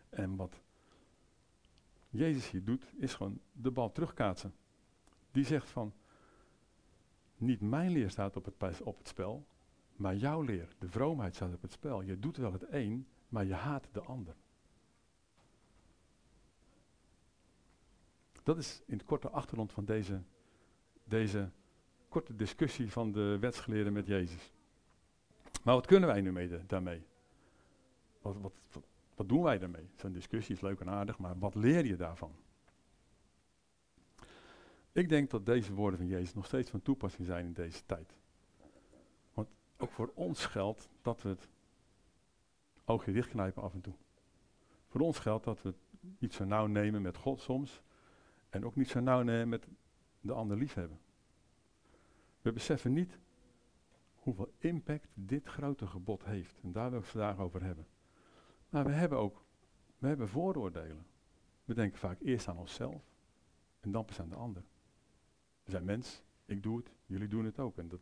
En 0.09 0.35
wat 0.35 0.61
Jezus 2.15 2.49
hier 2.49 2.63
doet, 2.63 2.85
is 2.97 3.13
gewoon 3.13 3.39
de 3.51 3.71
bal 3.71 3.91
terugkaatsen. 3.91 4.53
Die 5.31 5.45
zegt 5.45 5.69
van, 5.69 5.93
niet 7.37 7.61
mijn 7.61 7.91
leer 7.91 8.09
staat 8.09 8.35
op 8.35 8.45
het, 8.45 8.81
op 8.81 8.97
het 8.97 9.07
spel, 9.07 9.45
maar 9.95 10.15
jouw 10.15 10.41
leer, 10.41 10.75
de 10.79 10.89
vroomheid 10.89 11.35
staat 11.35 11.53
op 11.53 11.61
het 11.61 11.71
spel. 11.71 12.01
Je 12.01 12.19
doet 12.19 12.37
wel 12.37 12.53
het 12.53 12.65
een, 12.69 13.07
maar 13.29 13.45
je 13.45 13.53
haat 13.53 13.87
de 13.91 14.01
ander. 14.01 14.35
Dat 18.43 18.57
is 18.57 18.81
in 18.85 18.97
het 18.97 19.05
korte 19.05 19.29
achtergrond 19.29 19.71
van 19.71 19.85
deze, 19.85 20.21
deze 21.03 21.49
korte 22.09 22.35
discussie 22.35 22.91
van 22.91 23.11
de 23.11 23.37
wetsgeleerden 23.39 23.93
met 23.93 24.07
Jezus. 24.07 24.53
Maar 25.63 25.75
wat 25.75 25.85
kunnen 25.85 26.09
wij 26.09 26.21
nu 26.21 26.31
mee 26.31 26.65
daarmee? 26.65 27.05
Wat, 28.21 28.37
wat, 28.37 28.53
wat, 28.71 28.83
doen 29.23 29.41
wij 29.41 29.57
daarmee? 29.57 29.89
Zo'n 29.95 30.11
discussie 30.11 30.55
is 30.55 30.61
leuk 30.61 30.79
en 30.79 30.89
aardig, 30.89 31.17
maar 31.17 31.39
wat 31.39 31.55
leer 31.55 31.85
je 31.85 31.95
daarvan? 31.95 32.35
Ik 34.91 35.09
denk 35.09 35.29
dat 35.29 35.45
deze 35.45 35.73
woorden 35.73 35.99
van 35.99 36.07
Jezus 36.07 36.33
nog 36.33 36.45
steeds 36.45 36.69
van 36.69 36.81
toepassing 36.81 37.27
zijn 37.27 37.45
in 37.45 37.53
deze 37.53 37.85
tijd. 37.85 38.15
Want 39.33 39.47
ook 39.77 39.91
voor 39.91 40.11
ons 40.13 40.45
geldt 40.45 40.89
dat 41.01 41.21
we 41.21 41.29
het 41.29 41.47
oogje 42.85 43.11
dichtknijpen 43.11 43.63
af 43.63 43.73
en 43.73 43.81
toe. 43.81 43.93
Voor 44.87 45.01
ons 45.01 45.19
geldt 45.19 45.43
dat 45.43 45.61
we 45.61 45.69
het 45.69 45.77
niet 46.19 46.33
zo 46.33 46.43
nauw 46.43 46.65
nemen 46.65 47.01
met 47.01 47.17
God 47.17 47.41
soms. 47.41 47.81
En 48.49 48.65
ook 48.65 48.75
niet 48.75 48.89
zo 48.89 48.99
nauw 48.99 49.21
nemen 49.21 49.49
met 49.49 49.67
de 50.21 50.33
ander 50.33 50.57
liefhebben. 50.57 50.99
We 52.41 52.51
beseffen 52.51 52.93
niet 52.93 53.19
hoeveel 54.15 54.53
impact 54.57 55.07
dit 55.13 55.45
grote 55.45 55.87
gebod 55.87 56.25
heeft. 56.25 56.59
En 56.61 56.71
daar 56.71 56.89
wil 56.89 56.99
ik 56.99 57.03
het 57.03 57.13
vandaag 57.13 57.39
over 57.39 57.63
hebben. 57.63 57.87
Maar 58.75 58.85
we 58.85 58.91
hebben 58.91 59.17
ook 59.17 59.43
we 59.97 60.07
hebben 60.07 60.29
vooroordelen. 60.29 61.05
We 61.65 61.73
denken 61.73 61.99
vaak 61.99 62.19
eerst 62.21 62.47
aan 62.47 62.57
onszelf 62.57 63.03
en 63.79 63.91
dan 63.91 64.05
pas 64.05 64.19
aan 64.19 64.29
de 64.29 64.35
ander. 64.35 64.63
We 65.63 65.71
zijn 65.71 65.85
mens, 65.85 66.23
ik 66.45 66.63
doe 66.63 66.77
het, 66.77 66.91
jullie 67.05 67.27
doen 67.27 67.45
het 67.45 67.59
ook. 67.59 67.77
En 67.77 67.87
dat 67.87 67.99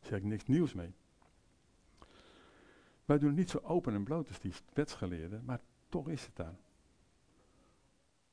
zeg 0.00 0.18
ik 0.18 0.24
niks 0.24 0.44
nieuws 0.44 0.74
mee. 0.74 0.94
Wij 3.04 3.18
doen 3.18 3.28
het 3.28 3.38
niet 3.38 3.50
zo 3.50 3.58
open 3.58 3.94
en 3.94 4.04
bloot 4.04 4.28
als 4.28 4.38
die 4.38 4.52
wetsgeleerden, 4.72 5.44
maar 5.44 5.60
toch 5.88 6.08
is 6.08 6.26
het 6.26 6.36
daar. 6.36 6.56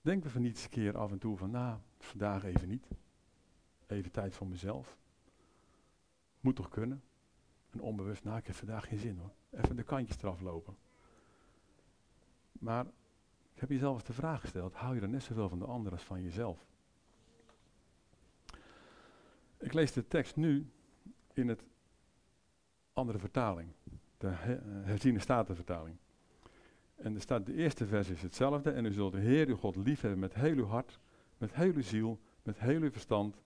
Denken 0.02 0.24
we 0.24 0.30
van 0.30 0.42
niet 0.42 0.56
eens 0.56 0.64
een 0.64 0.70
keer 0.70 0.98
af 0.98 1.12
en 1.12 1.20
toe 1.20 1.38
van, 1.38 1.52
nou, 1.52 1.80
vandaag 2.00 2.44
even 2.44 2.68
niet. 2.68 2.88
Even 3.88 4.12
tijd 4.12 4.36
voor 4.36 4.48
mezelf. 4.48 4.98
Moet 6.40 6.56
toch 6.56 6.70
kunnen? 6.70 7.04
En 7.70 7.82
onbewust, 7.82 8.24
nou, 8.24 8.38
ik 8.38 8.48
heb 8.48 8.56
vandaag 8.56 8.88
geen 8.88 9.00
zin 9.00 9.18
hoor. 9.18 9.34
Even 9.50 9.76
de 9.76 9.84
kantjes 9.84 10.22
eraf 10.22 10.42
lopen. 10.42 10.78
Maar 12.62 12.86
ik 13.54 13.60
heb 13.60 13.70
jezelf 13.70 13.94
eens 13.94 14.04
de 14.04 14.14
vraag 14.14 14.42
gesteld, 14.42 14.74
hou 14.74 14.96
je 14.96 15.02
dan 15.02 15.10
net 15.10 15.24
zoveel 15.24 15.50
van 15.50 15.60
de 15.60 15.66
ander 15.66 15.92
als 15.92 16.04
van 16.04 16.22
jezelf? 16.22 16.66
Ik 19.58 19.74
lees 19.74 19.92
de 19.92 20.08
tekst 20.08 20.36
nu 20.36 20.72
in 21.34 21.48
het 21.48 21.64
andere 22.94 23.20
vertaling, 23.20 23.70
de 24.18 24.28
herziene 24.84 25.20
statenvertaling. 25.20 25.98
En 26.96 27.16
er 27.16 27.22
staat, 27.22 27.46
de 27.46 27.54
eerste 27.54 27.86
vers 27.86 28.10
is 28.10 28.22
hetzelfde. 28.22 28.72
En 28.72 28.86
u 28.86 28.92
zult 28.92 29.12
de 29.12 29.20
Heer 29.20 29.48
uw 29.48 29.56
God 29.56 29.76
liefhebben 29.76 30.20
met 30.20 30.34
heel 30.34 30.56
uw 30.56 30.66
hart, 30.66 31.00
met 31.38 31.54
heel 31.54 31.74
uw 31.74 31.82
ziel, 31.82 32.20
met 32.44 32.60
heel 32.60 32.82
uw 32.82 32.92
verstand 32.92 33.42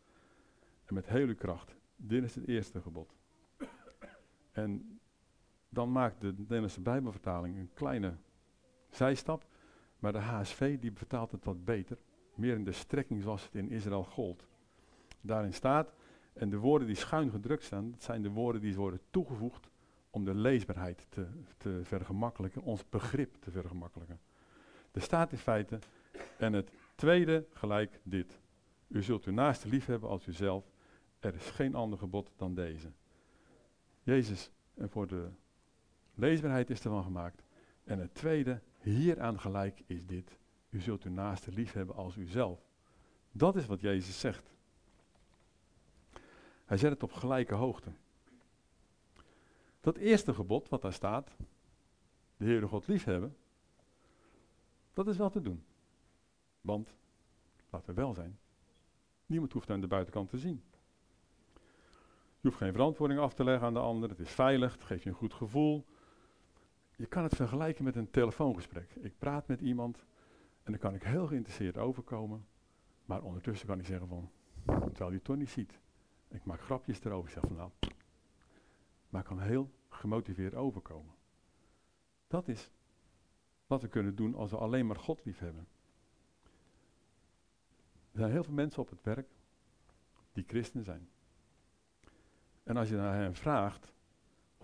en 0.86 0.94
met 0.94 1.06
heel 1.08 1.28
uw 1.28 1.36
kracht. 1.36 1.76
Dit 1.96 2.24
is 2.24 2.36
het 2.36 2.48
eerste 2.48 2.82
gebod. 2.82 3.16
En 4.52 5.00
dan 5.70 5.92
maakt 5.92 6.22
de 6.22 6.34
Nederlandse 6.38 6.82
Bijbelvertaling 6.82 7.58
een 7.58 7.74
kleine 7.74 8.14
zijstap. 8.96 9.46
Maar 10.00 10.12
de 10.12 10.20
HSV 10.20 10.80
die 10.80 10.92
vertaalt 10.94 11.32
het 11.32 11.46
wat 11.46 11.66
beter. 11.66 11.98
Meer 12.36 12.56
in 12.56 12.64
de 12.64 12.72
strekking 12.72 13.22
zoals 13.22 13.44
het 13.44 13.56
in 13.56 13.70
Israël 13.70 14.04
gold. 14.04 14.48
Daarin 15.22 15.54
staat, 15.54 15.94
en 16.34 16.50
de 16.50 16.58
woorden 16.58 16.88
die 16.88 16.96
schuin 16.96 17.30
gedrukt 17.30 17.64
staan, 17.64 17.92
dat 17.92 18.04
zijn 18.04 18.22
de 18.22 18.30
woorden 18.30 18.62
die 18.62 18.76
worden 18.76 19.00
toegevoegd 19.10 19.70
om 20.10 20.26
de 20.26 20.36
leesbaarheid 20.36 21.06
te, 21.10 21.28
te 21.58 21.80
vergemakkelijken, 21.84 22.62
ons 22.62 22.90
begrip 22.90 23.36
te 23.40 23.52
vergemakkelijken. 23.52 24.20
Er 24.92 25.02
staat 25.02 25.32
in 25.32 25.38
feite, 25.38 25.80
en 26.38 26.54
het 26.54 26.72
tweede 26.96 27.46
gelijk 27.54 28.00
dit. 28.04 28.40
U 28.88 29.04
zult 29.04 29.26
uw 29.26 29.34
naaste 29.34 29.68
lief 29.68 29.86
hebben 29.86 30.10
als 30.10 30.28
uzelf. 30.28 30.72
Er 31.20 31.36
is 31.36 31.50
geen 31.50 31.76
ander 31.76 32.00
gebod 32.00 32.32
dan 32.36 32.56
deze. 32.56 32.92
Jezus, 34.04 34.52
en 34.74 34.90
voor 34.90 35.08
de 35.08 35.30
leesbaarheid 36.14 36.70
is 36.70 36.84
ervan 36.84 37.04
gemaakt. 37.04 37.44
En 37.84 38.00
het 38.00 38.14
tweede, 38.14 38.62
hieraan 38.92 39.40
gelijk 39.40 39.84
is 39.86 40.06
dit. 40.06 40.38
U 40.70 40.80
zult 40.80 41.04
uw 41.04 41.12
naaste 41.12 41.52
lief 41.52 41.74
hebben 41.74 41.96
als 41.96 42.16
uzelf. 42.16 42.60
Dat 43.32 43.56
is 43.56 43.66
wat 43.66 43.82
Jezus 43.82 44.20
zegt. 44.20 44.54
Hij 46.66 46.78
zet 46.78 46.92
het 46.92 47.04
op 47.04 47.12
gelijke 47.12 47.54
hoogte. 47.54 47.92
Dat 49.82 49.98
eerste 49.98 50.34
gebod 50.34 50.70
wat 50.70 50.82
daar 50.82 50.94
staat, 50.94 51.36
de 52.38 52.46
Heere 52.46 52.68
God 52.68 52.88
liefhebben, 52.88 53.38
dat 54.94 55.08
is 55.08 55.18
wel 55.18 55.30
te 55.30 55.42
doen. 55.42 55.64
Want, 56.62 56.96
laten 57.70 57.96
we 57.96 58.02
wel 58.02 58.14
zijn, 58.14 58.40
niemand 59.26 59.54
hoeft 59.54 59.70
aan 59.70 59.82
de 59.82 59.88
buitenkant 59.88 60.30
te 60.30 60.38
zien. 60.38 60.64
Je 62.40 62.52
hoeft 62.52 62.58
geen 62.58 62.74
verantwoording 62.74 63.20
af 63.20 63.34
te 63.34 63.44
leggen 63.44 63.68
aan 63.68 63.74
de 63.74 63.80
ander, 63.80 64.10
het 64.10 64.20
is 64.20 64.32
veilig, 64.32 64.74
het 64.74 64.84
geeft 64.84 65.04
je 65.04 65.10
een 65.10 65.16
goed 65.16 65.34
gevoel. 65.34 65.86
Je 66.98 67.06
kan 67.06 67.24
het 67.24 67.36
vergelijken 67.36 67.84
met 67.84 67.96
een 67.96 68.12
telefoongesprek. 68.12 68.96
Ik 68.96 69.18
praat 69.18 69.48
met 69.48 69.62
iemand 69.62 70.06
en 70.64 70.72
dan 70.72 70.78
kan 70.78 70.94
ik 70.94 71.04
heel 71.04 71.28
geïnteresseerd 71.28 71.78
overkomen, 71.78 72.48
maar 73.06 73.22
ondertussen 73.22 73.68
kan 73.68 73.80
ik 73.80 73.86
zeggen 73.86 74.08
van, 74.08 74.32
terwijl 74.66 75.10
je 75.10 75.16
het 75.16 75.24
toch 75.24 75.36
niet 75.36 75.50
ziet. 75.50 75.80
Ik 76.28 76.46
maak 76.46 76.62
grapjes 76.62 77.04
erover, 77.04 77.28
ik 77.28 77.34
zeg 77.34 77.44
van 77.44 77.56
nou, 77.56 77.72
maar 79.10 79.24
kan 79.24 79.40
heel 79.40 79.72
gemotiveerd 79.90 80.56
overkomen. 80.56 81.14
Dat 82.28 82.48
is 82.48 82.72
wat 83.68 83.82
we 83.82 83.88
kunnen 83.88 84.16
doen 84.16 84.36
als 84.36 84.52
we 84.52 84.58
alleen 84.58 84.88
maar 84.88 84.96
God 84.96 85.26
lief 85.26 85.40
hebben. 85.40 85.68
Er 88.12 88.22
zijn 88.22 88.32
heel 88.32 88.44
veel 88.44 88.54
mensen 88.54 88.82
op 88.82 88.90
het 88.90 89.02
werk 89.02 89.28
die 90.32 90.44
christen 90.48 90.84
zijn. 90.84 91.10
En 92.64 92.78
als 92.78 92.90
je 92.90 92.96
naar 92.96 93.16
hen 93.16 93.36
vraagt, 93.36 93.95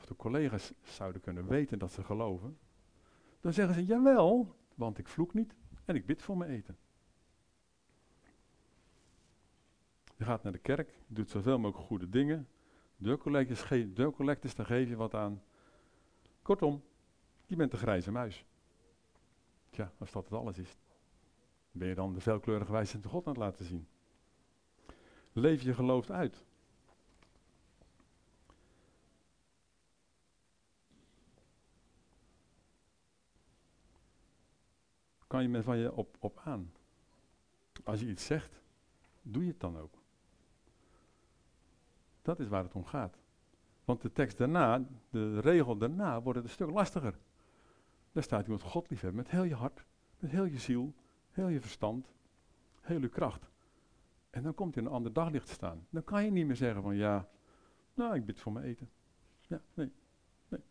of 0.02 0.08
de 0.08 0.16
collega's 0.16 0.74
zouden 0.84 1.22
kunnen 1.22 1.48
weten 1.48 1.80
dat 1.80 1.92
ze 1.92 2.04
geloven, 2.04 2.58
dan 3.40 3.54
zeggen 3.54 3.76
ze 3.76 3.86
jawel, 3.86 4.56
want 4.76 4.98
ik 4.98 5.08
vloek 5.08 5.34
niet 5.34 5.56
en 5.86 5.96
ik 5.96 6.06
bid 6.06 6.22
voor 6.22 6.38
mijn 6.38 6.52
eten. 6.52 6.78
Je 10.18 10.24
gaat 10.24 10.44
naar 10.44 10.52
de 10.52 10.58
kerk, 10.58 11.00
doet 11.08 11.30
zoveel 11.30 11.60
mogelijk 11.60 11.88
goede 11.88 12.10
dingen. 12.10 12.48
Deurcollectors, 12.98 13.62
ge 13.62 13.94
daar 14.56 14.66
geef 14.66 14.90
je 14.90 14.96
wat 14.96 15.14
aan. 15.14 15.44
Kortom, 16.42 16.84
je 17.46 17.56
bent 17.56 17.72
de 17.72 17.78
grijze 17.78 18.12
muis. 18.12 18.46
Tja, 19.70 19.92
als 19.98 20.12
dat 20.12 20.24
het 20.24 20.34
alles 20.34 20.58
is, 20.58 20.78
ben 21.72 21.88
je 21.88 21.96
dan 21.96 22.14
de 22.14 22.20
veelkleurige 22.20 22.72
wijsheid 22.72 23.04
van 23.04 23.12
God 23.12 23.26
aan 23.26 23.34
het 23.34 23.42
laten 23.42 23.66
zien. 23.66 23.88
Leef 25.32 25.62
je 25.62 25.74
geloof 25.74 26.10
uit. 26.10 26.46
Je 35.42 35.64
van 35.64 35.78
je 35.78 35.94
op, 35.94 36.18
op 36.20 36.40
aan. 36.44 36.72
Als 37.84 38.00
je 38.00 38.08
iets 38.08 38.26
zegt, 38.26 38.62
doe 39.22 39.44
je 39.44 39.50
het 39.50 39.60
dan 39.60 39.78
ook. 39.78 39.98
Dat 42.22 42.40
is 42.40 42.48
waar 42.48 42.64
het 42.64 42.74
om 42.74 42.86
gaat. 42.86 43.18
Want 43.86 44.02
de 44.02 44.12
tekst 44.12 44.38
daarna, 44.38 44.86
de 45.10 45.40
regel 45.40 45.78
daarna, 45.78 46.22
wordt 46.22 46.38
het 46.38 46.48
een 46.48 46.54
stuk 46.54 46.70
lastiger. 46.70 47.20
Daar 48.12 48.24
staat 48.24 48.44
iemand 48.44 48.62
God 48.62 48.90
liefhebben 48.90 49.22
met 49.24 49.32
heel 49.32 49.44
je 49.44 49.56
hart, 49.56 49.86
met 50.20 50.32
heel 50.32 50.46
je 50.46 50.58
ziel, 50.58 50.94
heel 51.32 51.48
je 51.48 51.62
verstand, 51.62 52.14
heel 52.82 53.00
je 53.00 53.10
kracht. 53.10 53.50
En 54.30 54.44
dan 54.44 54.54
komt 54.54 54.76
hij 54.76 54.84
in 54.84 54.90
een 54.90 54.96
ander 54.96 55.14
daglicht 55.14 55.50
staan. 55.50 55.88
Dan 55.90 56.04
kan 56.04 56.24
je 56.24 56.32
niet 56.32 56.46
meer 56.46 56.56
zeggen 56.56 56.82
van 56.82 56.96
ja, 56.96 57.28
nou 57.94 58.16
ik 58.16 58.26
bid 58.26 58.40
voor 58.40 58.52
mijn 58.52 58.66
eten. 58.66 58.90
Ja, 59.48 59.62
nee, 59.74 59.92
nee. 60.48 60.62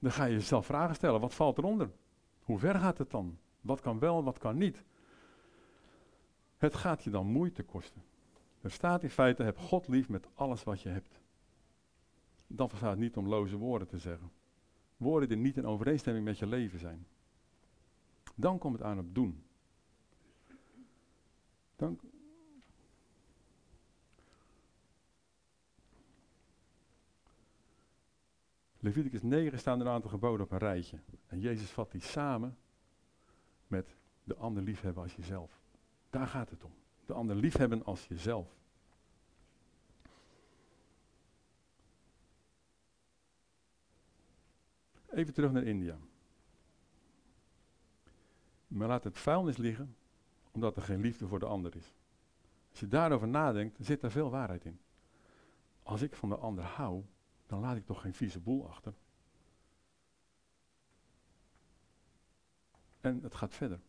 Dan 0.00 0.10
ga 0.10 0.24
je 0.24 0.32
jezelf 0.32 0.66
vragen 0.66 0.94
stellen, 0.94 1.20
wat 1.20 1.34
valt 1.34 1.58
eronder? 1.58 1.90
Hoe 2.46 2.58
ver 2.58 2.74
gaat 2.74 2.98
het 2.98 3.10
dan? 3.10 3.38
Wat 3.60 3.80
kan 3.80 3.98
wel, 3.98 4.24
wat 4.24 4.38
kan 4.38 4.56
niet? 4.56 4.82
Het 6.56 6.74
gaat 6.74 7.04
je 7.04 7.10
dan 7.10 7.26
moeite 7.26 7.62
kosten. 7.62 8.02
Er 8.60 8.70
staat 8.70 9.02
in 9.02 9.10
feite, 9.10 9.42
heb 9.42 9.58
God 9.58 9.88
lief 9.88 10.08
met 10.08 10.26
alles 10.34 10.64
wat 10.64 10.80
je 10.80 10.88
hebt. 10.88 11.20
Dan 12.46 12.70
gaat 12.70 12.90
het 12.90 12.98
niet 12.98 13.16
om 13.16 13.28
loze 13.28 13.56
woorden 13.56 13.88
te 13.88 13.98
zeggen. 13.98 14.30
Woorden 14.96 15.28
die 15.28 15.38
niet 15.38 15.56
in 15.56 15.66
overeenstemming 15.66 16.24
met 16.24 16.38
je 16.38 16.46
leven 16.46 16.78
zijn. 16.78 17.06
Dan 18.34 18.58
komt 18.58 18.78
het 18.78 18.82
aan 18.82 18.98
op 18.98 19.14
doen. 19.14 19.42
Dan, 21.76 21.98
Leviticus 28.86 29.22
9 29.22 29.58
staan 29.58 29.80
er 29.80 29.86
een 29.86 29.92
aantal 29.92 30.10
geboden 30.10 30.46
op 30.46 30.52
een 30.52 30.58
rijtje. 30.58 30.98
En 31.26 31.40
Jezus 31.40 31.70
vat 31.70 31.92
die 31.92 32.00
samen 32.00 32.58
met 33.66 33.96
de 34.24 34.36
ander 34.36 34.62
liefhebben 34.62 35.02
als 35.02 35.14
jezelf. 35.14 35.60
Daar 36.10 36.26
gaat 36.26 36.50
het 36.50 36.64
om. 36.64 36.72
De 37.06 37.12
ander 37.12 37.36
liefhebben 37.36 37.84
als 37.84 38.06
jezelf. 38.06 38.56
Even 45.10 45.34
terug 45.34 45.52
naar 45.52 45.64
India. 45.64 45.98
Maar 48.66 48.88
laat 48.88 49.04
het 49.04 49.18
vuilnis 49.18 49.56
liggen, 49.56 49.96
omdat 50.50 50.76
er 50.76 50.82
geen 50.82 51.00
liefde 51.00 51.26
voor 51.26 51.38
de 51.38 51.46
ander 51.46 51.76
is. 51.76 51.94
Als 52.70 52.80
je 52.80 52.88
daarover 52.88 53.28
nadenkt, 53.28 53.76
zit 53.80 54.02
er 54.02 54.10
veel 54.10 54.30
waarheid 54.30 54.64
in. 54.64 54.80
Als 55.82 56.02
ik 56.02 56.14
van 56.14 56.28
de 56.28 56.36
ander 56.36 56.64
hou, 56.64 57.04
dan 57.46 57.60
laat 57.60 57.76
ik 57.76 57.86
toch 57.86 58.00
geen 58.00 58.14
vieze 58.14 58.40
boel 58.40 58.68
achter. 58.68 58.94
En 63.00 63.22
het 63.22 63.34
gaat 63.34 63.54
verder. 63.54 63.80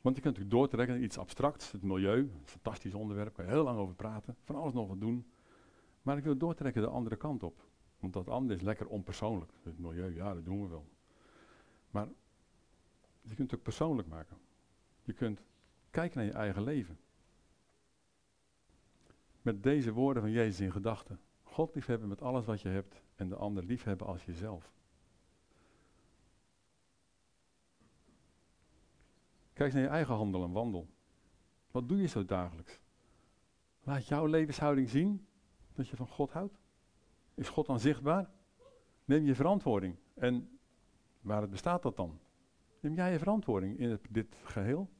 Want 0.00 0.16
je 0.16 0.22
kunt 0.22 0.34
natuurlijk 0.34 0.50
doortrekken 0.50 0.94
naar 0.94 1.04
iets 1.04 1.18
abstracts, 1.18 1.72
het 1.72 1.82
milieu, 1.82 2.18
een 2.18 2.40
fantastisch 2.44 2.94
onderwerp, 2.94 3.34
kan 3.34 3.44
je 3.44 3.50
heel 3.50 3.64
lang 3.64 3.78
over 3.78 3.94
praten, 3.94 4.36
van 4.44 4.56
alles 4.56 4.72
nog 4.72 4.88
wat 4.88 5.00
doen. 5.00 5.30
Maar 6.02 6.16
ik 6.16 6.24
wil 6.24 6.36
doortrekken 6.36 6.82
de 6.82 6.88
andere 6.88 7.16
kant 7.16 7.42
op. 7.42 7.64
Want 7.98 8.12
dat 8.12 8.28
andere 8.28 8.54
is 8.54 8.64
lekker 8.64 8.86
onpersoonlijk. 8.86 9.52
Het 9.62 9.78
milieu, 9.78 10.14
ja, 10.14 10.34
dat 10.34 10.44
doen 10.44 10.62
we 10.62 10.68
wel. 10.68 10.88
Maar 11.90 12.08
je 13.22 13.34
kunt 13.34 13.50
het 13.50 13.58
ook 13.58 13.64
persoonlijk 13.64 14.08
maken. 14.08 14.36
Je 15.02 15.12
kunt 15.12 15.42
kijken 15.90 16.18
naar 16.18 16.26
je 16.26 16.32
eigen 16.32 16.62
leven. 16.62 16.98
Met 19.42 19.62
deze 19.62 19.92
woorden 19.92 20.22
van 20.22 20.32
Jezus 20.32 20.60
in 20.60 20.72
gedachten. 20.72 21.20
God 21.56 21.74
liefhebben 21.74 22.08
met 22.08 22.22
alles 22.22 22.44
wat 22.44 22.60
je 22.60 22.68
hebt 22.68 23.02
en 23.14 23.28
de 23.28 23.36
ander 23.36 23.64
liefhebben 23.64 24.06
als 24.06 24.24
jezelf. 24.24 24.72
Kijk 29.52 29.72
naar 29.72 29.82
je 29.82 29.88
eigen 29.88 30.14
handel 30.14 30.44
en 30.44 30.52
wandel. 30.52 30.88
Wat 31.70 31.88
doe 31.88 32.00
je 32.00 32.06
zo 32.06 32.24
dagelijks? 32.24 32.80
Laat 33.82 34.06
jouw 34.06 34.26
levenshouding 34.26 34.88
zien 34.88 35.26
dat 35.72 35.88
je 35.88 35.96
van 35.96 36.06
God 36.06 36.30
houdt. 36.30 36.58
Is 37.34 37.48
God 37.48 37.66
dan 37.66 37.80
zichtbaar? 37.80 38.30
Neem 39.04 39.24
je 39.24 39.34
verantwoording. 39.34 39.96
En 40.14 40.58
waar 41.20 41.48
bestaat 41.48 41.82
dat 41.82 41.96
dan? 41.96 42.18
Neem 42.80 42.94
jij 42.94 43.12
je 43.12 43.18
verantwoording 43.18 43.78
in 43.78 43.90
het, 43.90 44.06
dit 44.10 44.36
geheel? 44.42 44.90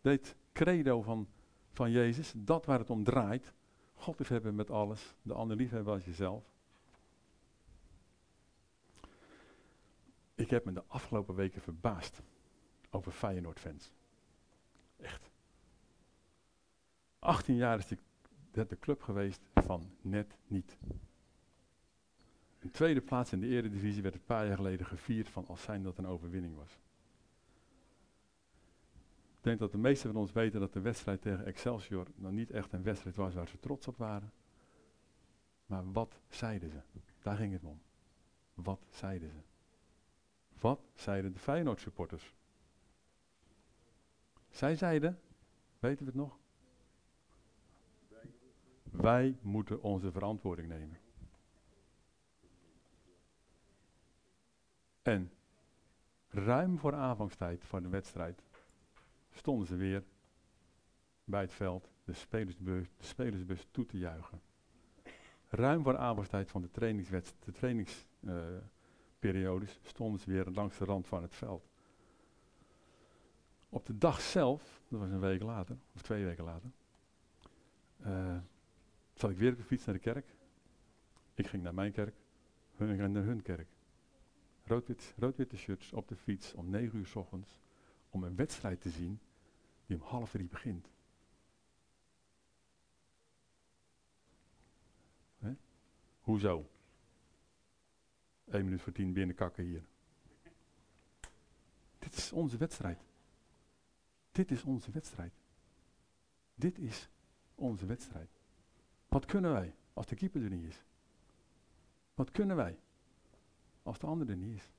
Dit 0.00 0.36
credo 0.52 1.02
van, 1.02 1.28
van 1.72 1.90
Jezus, 1.90 2.32
dat 2.36 2.66
waar 2.66 2.78
het 2.78 2.90
om 2.90 3.04
draait. 3.04 3.54
God 4.04 4.18
liefhebben 4.18 4.54
met 4.54 4.70
alles, 4.70 5.14
de 5.22 5.34
ander 5.34 5.56
liefhebben 5.56 5.92
als 5.92 6.04
jezelf. 6.04 6.44
Ik 10.34 10.50
heb 10.50 10.64
me 10.64 10.72
de 10.72 10.84
afgelopen 10.86 11.34
weken 11.34 11.60
verbaasd 11.60 12.22
over 12.90 13.12
Feyenoord-fans. 13.12 13.92
Echt. 14.96 15.30
18 17.18 17.54
jaar 17.54 17.78
is 17.78 17.86
de, 17.86 17.98
de 18.66 18.78
club 18.78 19.02
geweest 19.02 19.40
van 19.54 19.90
net 20.00 20.36
niet. 20.46 20.76
Een 22.58 22.70
tweede 22.70 23.00
plaats 23.00 23.32
in 23.32 23.40
de 23.40 23.48
eredivisie 23.48 24.02
werd 24.02 24.14
een 24.14 24.24
paar 24.24 24.46
jaar 24.46 24.56
geleden 24.56 24.86
gevierd 24.86 25.28
van 25.28 25.46
als 25.46 25.62
zijn 25.62 25.82
dat 25.82 25.98
een 25.98 26.06
overwinning 26.06 26.56
was. 26.56 26.78
Ik 29.44 29.50
denk 29.50 29.62
dat 29.62 29.72
de 29.72 29.88
meesten 29.88 30.12
van 30.12 30.20
ons 30.20 30.32
weten 30.32 30.60
dat 30.60 30.72
de 30.72 30.80
wedstrijd 30.80 31.20
tegen 31.20 31.44
Excelsior 31.44 32.06
nog 32.14 32.32
niet 32.32 32.50
echt 32.50 32.72
een 32.72 32.82
wedstrijd 32.82 33.16
was 33.16 33.34
waar 33.34 33.48
ze 33.48 33.58
trots 33.58 33.88
op 33.88 33.96
waren. 33.96 34.32
Maar 35.66 35.92
wat 35.92 36.20
zeiden 36.28 36.70
ze? 36.70 36.80
Daar 37.22 37.36
ging 37.36 37.52
het 37.52 37.64
om. 37.64 37.80
Wat 38.54 38.86
zeiden 38.90 39.30
ze? 39.30 39.36
Wat 40.60 40.80
zeiden 40.94 41.32
de 41.32 41.38
Feyenoord 41.38 41.80
supporters? 41.80 42.34
Zij 44.50 44.76
zeiden, 44.76 45.20
weten 45.78 46.04
we 46.04 46.10
het 46.10 46.20
nog? 46.20 46.38
Wij 48.82 49.38
moeten 49.40 49.82
onze 49.82 50.12
verantwoording 50.12 50.68
nemen. 50.68 50.98
En 55.02 55.32
ruim 56.28 56.78
voor 56.78 56.94
aanvangstijd 56.94 57.64
van 57.64 57.82
de 57.82 57.88
wedstrijd 57.88 58.43
stonden 59.34 59.66
ze 59.66 59.76
weer 59.76 60.04
bij 61.24 61.40
het 61.40 61.52
veld 61.52 61.92
de 62.04 62.12
spelersbus, 62.12 62.88
de 62.96 63.04
spelersbus 63.04 63.66
toe 63.70 63.86
te 63.86 63.98
juichen. 63.98 64.40
Ruim 65.48 65.82
voor 65.82 65.96
aanvangstijd 65.96 66.50
van 66.50 66.62
de, 66.62 66.68
de 67.44 67.52
trainingsperiodes 67.52 69.78
stonden 69.82 70.20
ze 70.20 70.30
weer 70.30 70.44
langs 70.44 70.78
de 70.78 70.84
rand 70.84 71.06
van 71.06 71.22
het 71.22 71.34
veld. 71.34 71.68
Op 73.68 73.86
de 73.86 73.98
dag 73.98 74.20
zelf, 74.20 74.82
dat 74.88 75.00
was 75.00 75.10
een 75.10 75.20
week 75.20 75.42
later, 75.42 75.76
of 75.94 76.02
twee 76.02 76.24
weken 76.24 76.44
later, 76.44 76.70
uh, 78.06 78.36
zat 79.14 79.30
ik 79.30 79.36
weer 79.36 79.52
op 79.52 79.58
de 79.58 79.64
fiets 79.64 79.84
naar 79.84 79.94
de 79.94 80.00
kerk. 80.00 80.34
Ik 81.34 81.46
ging 81.46 81.62
naar 81.62 81.74
mijn 81.74 81.92
kerk, 81.92 82.14
hun 82.76 82.96
ging 82.96 83.12
naar 83.12 83.22
hun 83.22 83.42
kerk. 83.42 83.68
Rood-witte 85.16 85.56
shirts 85.56 85.92
op 85.92 86.08
de 86.08 86.16
fiets 86.16 86.54
om 86.54 86.70
9 86.70 86.98
uur 86.98 87.06
s 87.06 87.16
ochtends. 87.16 87.60
Om 88.14 88.22
een 88.22 88.36
wedstrijd 88.36 88.80
te 88.80 88.90
zien 88.90 89.20
die 89.86 89.96
om 89.96 90.02
half 90.02 90.30
drie 90.30 90.46
begint. 90.46 90.88
Hoezo? 96.20 96.70
1 98.44 98.64
minuut 98.64 98.82
voor 98.82 98.92
tien 98.92 99.12
binnenkakken 99.12 99.64
hier. 99.64 99.84
Dit 101.98 102.16
is 102.16 102.32
onze 102.32 102.56
wedstrijd. 102.56 102.98
Dit 104.32 104.50
is 104.50 104.62
onze 104.62 104.90
wedstrijd. 104.90 105.32
Dit 106.54 106.78
is 106.78 107.08
onze 107.54 107.86
wedstrijd. 107.86 108.30
Wat 109.08 109.24
kunnen 109.24 109.52
wij 109.52 109.74
als 109.92 110.06
de 110.06 110.14
keeper 110.14 110.42
er 110.42 110.50
niet 110.50 110.64
is? 110.64 110.84
Wat 112.14 112.30
kunnen 112.30 112.56
wij 112.56 112.78
als 113.82 113.98
de 113.98 114.06
ander 114.06 114.28
er 114.28 114.36
niet 114.36 114.56
is. 114.56 114.70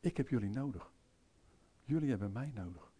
Ik 0.00 0.16
heb 0.16 0.28
jullie 0.28 0.50
nodig. 0.50 0.94
Jullie 1.86 2.10
hebben 2.10 2.32
mij 2.32 2.50
nodig. 2.54 2.92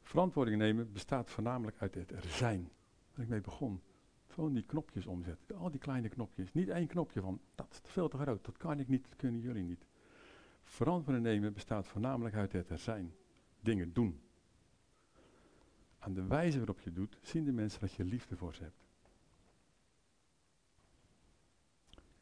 Verantwoording 0.00 0.58
nemen 0.58 0.92
bestaat 0.92 1.30
voornamelijk 1.30 1.76
uit 1.80 1.94
het 1.94 2.10
er 2.10 2.22
zijn. 2.22 2.70
Waar 3.14 3.24
ik 3.24 3.30
mee 3.30 3.40
begon. 3.40 3.82
Gewoon 4.26 4.52
die 4.52 4.62
knopjes 4.62 5.06
omzetten. 5.06 5.56
Al 5.56 5.70
die 5.70 5.80
kleine 5.80 6.08
knopjes. 6.08 6.52
Niet 6.52 6.68
één 6.68 6.86
knopje 6.86 7.20
van 7.20 7.40
dat 7.54 7.66
is 7.70 7.90
veel 7.90 8.08
te 8.08 8.16
groot. 8.16 8.44
Dat 8.44 8.56
kan 8.56 8.80
ik 8.80 8.88
niet. 8.88 9.04
Dat 9.04 9.16
kunnen 9.16 9.40
jullie 9.40 9.62
niet. 9.62 9.86
Verantwoording 10.62 11.26
nemen 11.26 11.52
bestaat 11.52 11.86
voornamelijk 11.86 12.34
uit 12.34 12.52
het 12.52 12.70
er 12.70 12.78
zijn. 12.78 13.14
Dingen 13.60 13.92
doen. 13.92 14.20
Aan 16.02 16.14
de 16.14 16.26
wijze 16.26 16.56
waarop 16.56 16.80
je 16.80 16.92
doet, 16.92 17.18
zien 17.20 17.44
de 17.44 17.52
mensen 17.52 17.80
dat 17.80 17.92
je 17.92 18.04
liefde 18.04 18.36
voor 18.36 18.54
ze 18.54 18.62
hebt. 18.62 18.84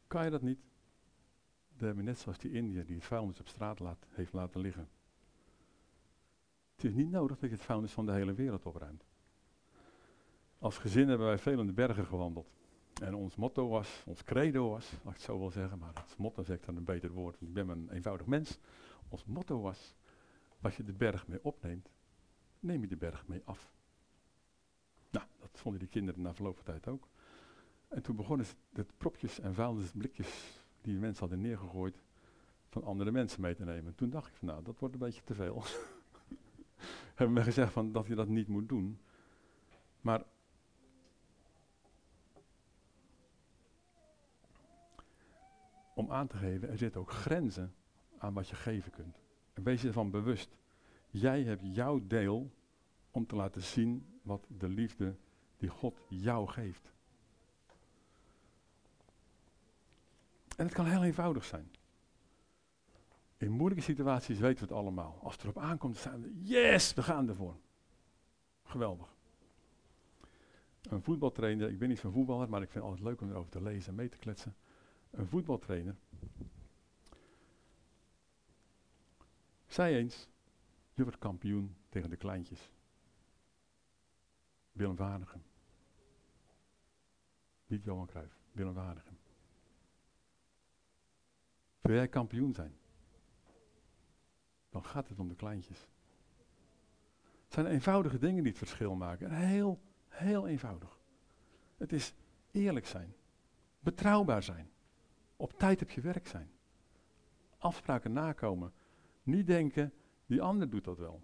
Kan 0.07 0.23
je 0.23 0.29
dat 0.29 0.41
niet? 0.41 0.59
Dan 1.77 2.03
net 2.03 2.19
zoals 2.19 2.37
die 2.37 2.51
Indiër 2.51 2.85
die 2.85 2.95
het 2.95 3.05
vuilnis 3.05 3.39
op 3.39 3.47
straat 3.47 3.79
laat, 3.79 4.05
heeft 4.09 4.33
laten 4.33 4.61
liggen. 4.61 4.89
Het 6.75 6.83
is 6.83 6.93
niet 6.93 7.11
nodig 7.11 7.39
dat 7.39 7.49
je 7.49 7.55
het 7.55 7.65
vuilnis 7.65 7.91
van 7.91 8.05
de 8.05 8.11
hele 8.11 8.33
wereld 8.33 8.65
opruimt. 8.65 9.03
Als 10.59 10.77
gezin 10.77 11.07
hebben 11.07 11.27
wij 11.27 11.37
veel 11.37 11.59
in 11.59 11.67
de 11.67 11.73
bergen 11.73 12.05
gewandeld. 12.05 12.51
En 13.01 13.15
ons 13.15 13.35
motto 13.35 13.67
was, 13.67 14.03
ons 14.05 14.23
credo 14.23 14.69
was, 14.69 14.91
laat 14.91 15.13
ik 15.13 15.13
het 15.13 15.21
zo 15.21 15.39
wel 15.39 15.51
zeggen, 15.51 15.77
maar 15.77 15.93
het 15.93 16.17
motto 16.17 16.43
zeg 16.43 16.57
ik 16.57 16.65
dan 16.65 16.75
een 16.75 16.83
beter 16.83 17.11
woord, 17.11 17.39
want 17.39 17.47
ik 17.47 17.53
ben 17.53 17.65
maar 17.65 17.75
een 17.75 17.91
eenvoudig 17.91 18.27
mens. 18.27 18.59
Ons 19.09 19.25
motto 19.25 19.61
was, 19.61 19.95
als 20.61 20.77
je 20.77 20.83
de 20.83 20.93
berg 20.93 21.27
mee 21.27 21.43
opneemt, 21.43 21.89
neem 22.61 22.81
je 22.81 22.87
de 22.87 22.97
berg 22.97 23.27
mee 23.27 23.41
af. 23.45 23.71
Nou, 25.09 25.25
dat 25.39 25.49
vonden 25.53 25.79
die 25.79 25.89
kinderen 25.89 26.21
na 26.21 26.33
verloop 26.33 26.55
van 26.55 26.65
tijd 26.65 26.87
ook. 26.87 27.07
En 27.87 28.01
toen 28.01 28.15
begonnen 28.15 28.45
ze 28.45 28.53
de 28.69 28.85
propjes 28.97 29.39
en 29.39 29.53
vuilnisblikjes 29.53 30.61
die 30.81 30.93
de 30.93 30.99
mensen 30.99 31.19
hadden 31.19 31.41
neergegooid, 31.41 32.01
van 32.69 32.83
andere 32.83 33.11
mensen 33.11 33.41
mee 33.41 33.55
te 33.55 33.63
nemen. 33.63 33.95
Toen 33.95 34.09
dacht 34.09 34.27
ik 34.27 34.35
van 34.35 34.47
nou, 34.47 34.63
dat 34.63 34.79
wordt 34.79 34.93
een 34.93 34.99
beetje 34.99 35.23
te 35.23 35.33
veel. 35.33 35.63
Hebben 37.15 37.35
we 37.35 37.43
gezegd 37.43 37.73
van 37.73 37.91
dat 37.91 38.07
je 38.07 38.15
dat 38.15 38.27
niet 38.27 38.47
moet 38.47 38.69
doen. 38.69 38.99
Maar 40.01 40.25
om 45.93 46.11
aan 46.11 46.27
te 46.27 46.37
geven, 46.37 46.69
er 46.69 46.77
zitten 46.77 47.01
ook 47.01 47.11
grenzen 47.11 47.75
aan 48.17 48.33
wat 48.33 48.49
je 48.49 48.55
geven 48.55 48.91
kunt. 48.91 49.19
En 49.53 49.63
wees 49.63 49.81
je 49.81 49.87
ervan 49.87 50.11
bewust. 50.11 50.57
Jij 51.11 51.43
hebt 51.43 51.75
jouw 51.75 52.07
deel 52.07 52.51
om 53.11 53.25
te 53.25 53.35
laten 53.35 53.61
zien 53.61 54.19
wat 54.21 54.45
de 54.47 54.69
liefde 54.69 55.15
die 55.57 55.69
God 55.69 55.99
jou 56.09 56.47
geeft. 56.47 56.91
En 60.57 60.65
het 60.65 60.73
kan 60.73 60.85
heel 60.85 61.03
eenvoudig 61.03 61.45
zijn. 61.45 61.71
In 63.37 63.51
moeilijke 63.51 63.83
situaties 63.83 64.39
weten 64.39 64.59
we 64.59 64.73
het 64.73 64.79
allemaal. 64.79 65.19
Als 65.23 65.33
het 65.33 65.43
erop 65.43 65.57
aankomt, 65.57 65.97
zijn 65.97 66.21
we, 66.21 66.39
yes, 66.41 66.93
we 66.93 67.03
gaan 67.03 67.29
ervoor. 67.29 67.55
Geweldig. 68.63 69.15
Een 70.81 71.01
voetbaltrainer, 71.01 71.69
ik 71.69 71.79
ben 71.79 71.89
niet 71.89 71.99
zo'n 71.99 72.11
voetballer, 72.11 72.49
maar 72.49 72.61
ik 72.61 72.69
vind 72.69 72.83
het 72.83 72.93
altijd 72.93 73.09
leuk 73.09 73.21
om 73.21 73.29
erover 73.29 73.51
te 73.51 73.61
lezen 73.61 73.89
en 73.89 73.95
mee 73.95 74.09
te 74.09 74.17
kletsen. 74.17 74.55
Een 75.11 75.27
voetbaltrainer 75.27 75.95
zei 79.67 79.95
eens, 79.95 80.27
je 81.01 81.07
wordt 81.07 81.21
kampioen 81.21 81.75
tegen 81.89 82.09
de 82.09 82.15
kleintjes. 82.15 82.71
Willem 84.71 84.95
Waregem. 84.95 85.43
Niet 87.65 87.83
Johan 87.83 88.07
Cruijff, 88.07 88.39
Willem 88.51 88.73
Waregem. 88.73 89.17
Wil 91.81 91.95
jij 91.95 92.07
kampioen 92.07 92.53
zijn? 92.53 92.77
Dan 94.69 94.85
gaat 94.85 95.09
het 95.09 95.19
om 95.19 95.27
de 95.27 95.35
kleintjes. 95.35 95.87
Het 97.43 97.53
zijn 97.53 97.65
eenvoudige 97.65 98.17
dingen 98.17 98.43
die 98.43 98.51
het 98.51 98.57
verschil 98.57 98.95
maken. 98.95 99.31
Heel, 99.31 99.81
heel 100.07 100.47
eenvoudig. 100.47 100.99
Het 101.77 101.91
is 101.91 102.13
eerlijk 102.51 102.85
zijn. 102.85 103.15
Betrouwbaar 103.79 104.43
zijn. 104.43 104.71
Op 105.35 105.53
tijd 105.53 105.81
op 105.81 105.89
je 105.89 106.01
werk 106.01 106.27
zijn. 106.27 106.51
Afspraken 107.57 108.11
nakomen. 108.11 108.73
Niet 109.23 109.47
denken, 109.47 109.93
die 110.31 110.41
ander 110.41 110.69
doet 110.69 110.83
dat 110.83 110.97
wel. 110.97 111.21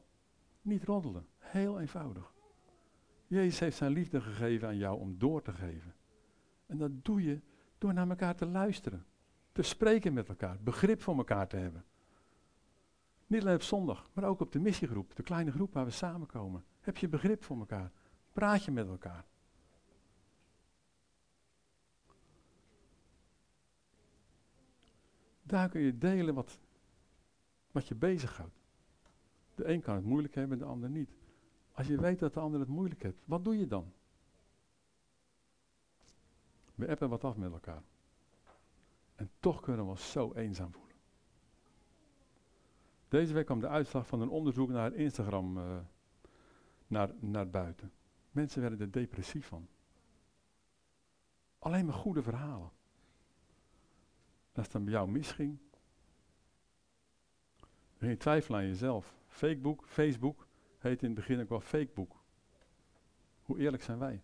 Niet 0.61 0.83
roddelen. 0.83 1.27
Heel 1.37 1.79
eenvoudig. 1.79 2.33
Jezus 3.27 3.59
heeft 3.59 3.77
zijn 3.77 3.91
liefde 3.91 4.21
gegeven 4.21 4.67
aan 4.67 4.77
jou 4.77 4.99
om 4.99 5.17
door 5.17 5.41
te 5.41 5.53
geven. 5.53 5.95
En 6.65 6.77
dat 6.77 7.05
doe 7.05 7.23
je 7.23 7.41
door 7.77 7.93
naar 7.93 8.09
elkaar 8.09 8.35
te 8.35 8.45
luisteren. 8.45 9.05
Te 9.51 9.61
spreken 9.61 10.13
met 10.13 10.29
elkaar. 10.29 10.57
Begrip 10.61 11.01
voor 11.01 11.17
elkaar 11.17 11.47
te 11.47 11.55
hebben. 11.55 11.85
Niet 13.27 13.41
alleen 13.41 13.55
op 13.55 13.61
zondag, 13.61 14.09
maar 14.13 14.23
ook 14.23 14.39
op 14.39 14.51
de 14.51 14.59
missiegroep. 14.59 15.15
De 15.15 15.23
kleine 15.23 15.51
groep 15.51 15.73
waar 15.73 15.85
we 15.85 15.91
samenkomen. 15.91 16.65
Heb 16.81 16.97
je 16.97 17.07
begrip 17.07 17.43
voor 17.43 17.59
elkaar. 17.59 17.91
Praat 18.33 18.63
je 18.63 18.71
met 18.71 18.87
elkaar. 18.87 19.25
Daar 25.43 25.69
kun 25.69 25.81
je 25.81 25.97
delen 25.97 26.33
wat, 26.33 26.59
wat 27.71 27.87
je 27.87 27.95
bezighoudt. 27.95 28.66
De 29.57 29.67
een 29.67 29.81
kan 29.81 29.95
het 29.95 30.03
moeilijk 30.03 30.35
hebben, 30.35 30.57
de 30.57 30.65
ander 30.65 30.89
niet. 30.89 31.17
Als 31.71 31.87
je 31.87 31.97
weet 31.97 32.19
dat 32.19 32.33
de 32.33 32.39
ander 32.39 32.59
het 32.59 32.69
moeilijk 32.69 33.03
heeft, 33.03 33.17
wat 33.25 33.43
doe 33.43 33.57
je 33.57 33.67
dan? 33.67 33.93
We 36.75 36.87
appen 36.89 37.09
wat 37.09 37.23
af 37.23 37.35
met 37.35 37.51
elkaar. 37.51 37.83
En 39.15 39.29
toch 39.39 39.61
kunnen 39.61 39.83
we 39.83 39.89
ons 39.89 40.11
zo 40.11 40.33
eenzaam 40.33 40.71
voelen. 40.71 40.95
Deze 43.07 43.33
week 43.33 43.45
kwam 43.45 43.59
de 43.59 43.67
uitslag 43.67 44.07
van 44.07 44.21
een 44.21 44.29
onderzoek 44.29 44.69
naar 44.69 44.93
Instagram 44.93 45.57
uh, 45.57 45.77
naar, 46.87 47.11
naar 47.19 47.49
buiten. 47.49 47.91
Mensen 48.31 48.61
werden 48.61 48.79
er 48.79 48.91
depressief 48.91 49.47
van. 49.47 49.67
Alleen 51.59 51.85
maar 51.85 51.93
goede 51.93 52.23
verhalen. 52.23 52.71
Als 54.53 54.65
het 54.65 54.71
dan 54.71 54.83
bij 54.83 54.93
jou 54.93 55.09
misging, 55.09 55.57
dan 57.97 58.09
je 58.09 58.17
twijfelen 58.17 58.59
aan 58.59 58.67
jezelf. 58.67 59.15
Fakebook, 59.37 59.83
Facebook 59.87 60.47
heet 60.77 61.01
in 61.01 61.07
het 61.07 61.15
begin 61.15 61.41
ook 61.41 61.49
wel 61.49 61.59
fakebook. 61.59 62.23
Hoe 63.41 63.59
eerlijk 63.59 63.83
zijn 63.83 63.99
wij? 63.99 64.21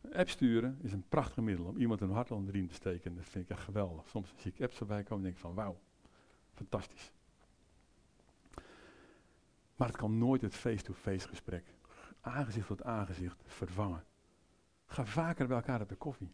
Een 0.00 0.14
app 0.14 0.28
sturen 0.28 0.78
is 0.82 0.92
een 0.92 1.08
prachtig 1.08 1.44
middel 1.44 1.66
om 1.66 1.76
iemand 1.76 2.00
een 2.00 2.10
hart 2.10 2.30
onder 2.30 2.52
de 2.52 2.58
riem 2.58 2.68
te 2.68 2.74
steken. 2.74 3.14
Dat 3.14 3.24
vind 3.24 3.44
ik 3.44 3.50
echt 3.50 3.62
geweldig. 3.62 4.08
Soms 4.08 4.32
zie 4.36 4.52
ik 4.54 4.62
apps 4.62 4.80
erbij 4.80 5.02
komen 5.02 5.16
en 5.16 5.22
denk 5.22 5.34
ik 5.34 5.40
van 5.40 5.54
wauw, 5.54 5.78
fantastisch. 6.52 7.12
Maar 9.76 9.88
het 9.88 9.96
kan 9.96 10.18
nooit 10.18 10.42
het 10.42 10.54
face-to-face 10.54 11.28
gesprek, 11.28 11.74
aangezicht 12.20 12.66
tot 12.66 12.82
aangezicht, 12.82 13.42
vervangen. 13.46 14.04
Ga 14.86 15.04
vaker 15.04 15.46
bij 15.46 15.56
elkaar 15.56 15.80
op 15.80 15.88
de 15.88 15.96
koffie. 15.96 16.32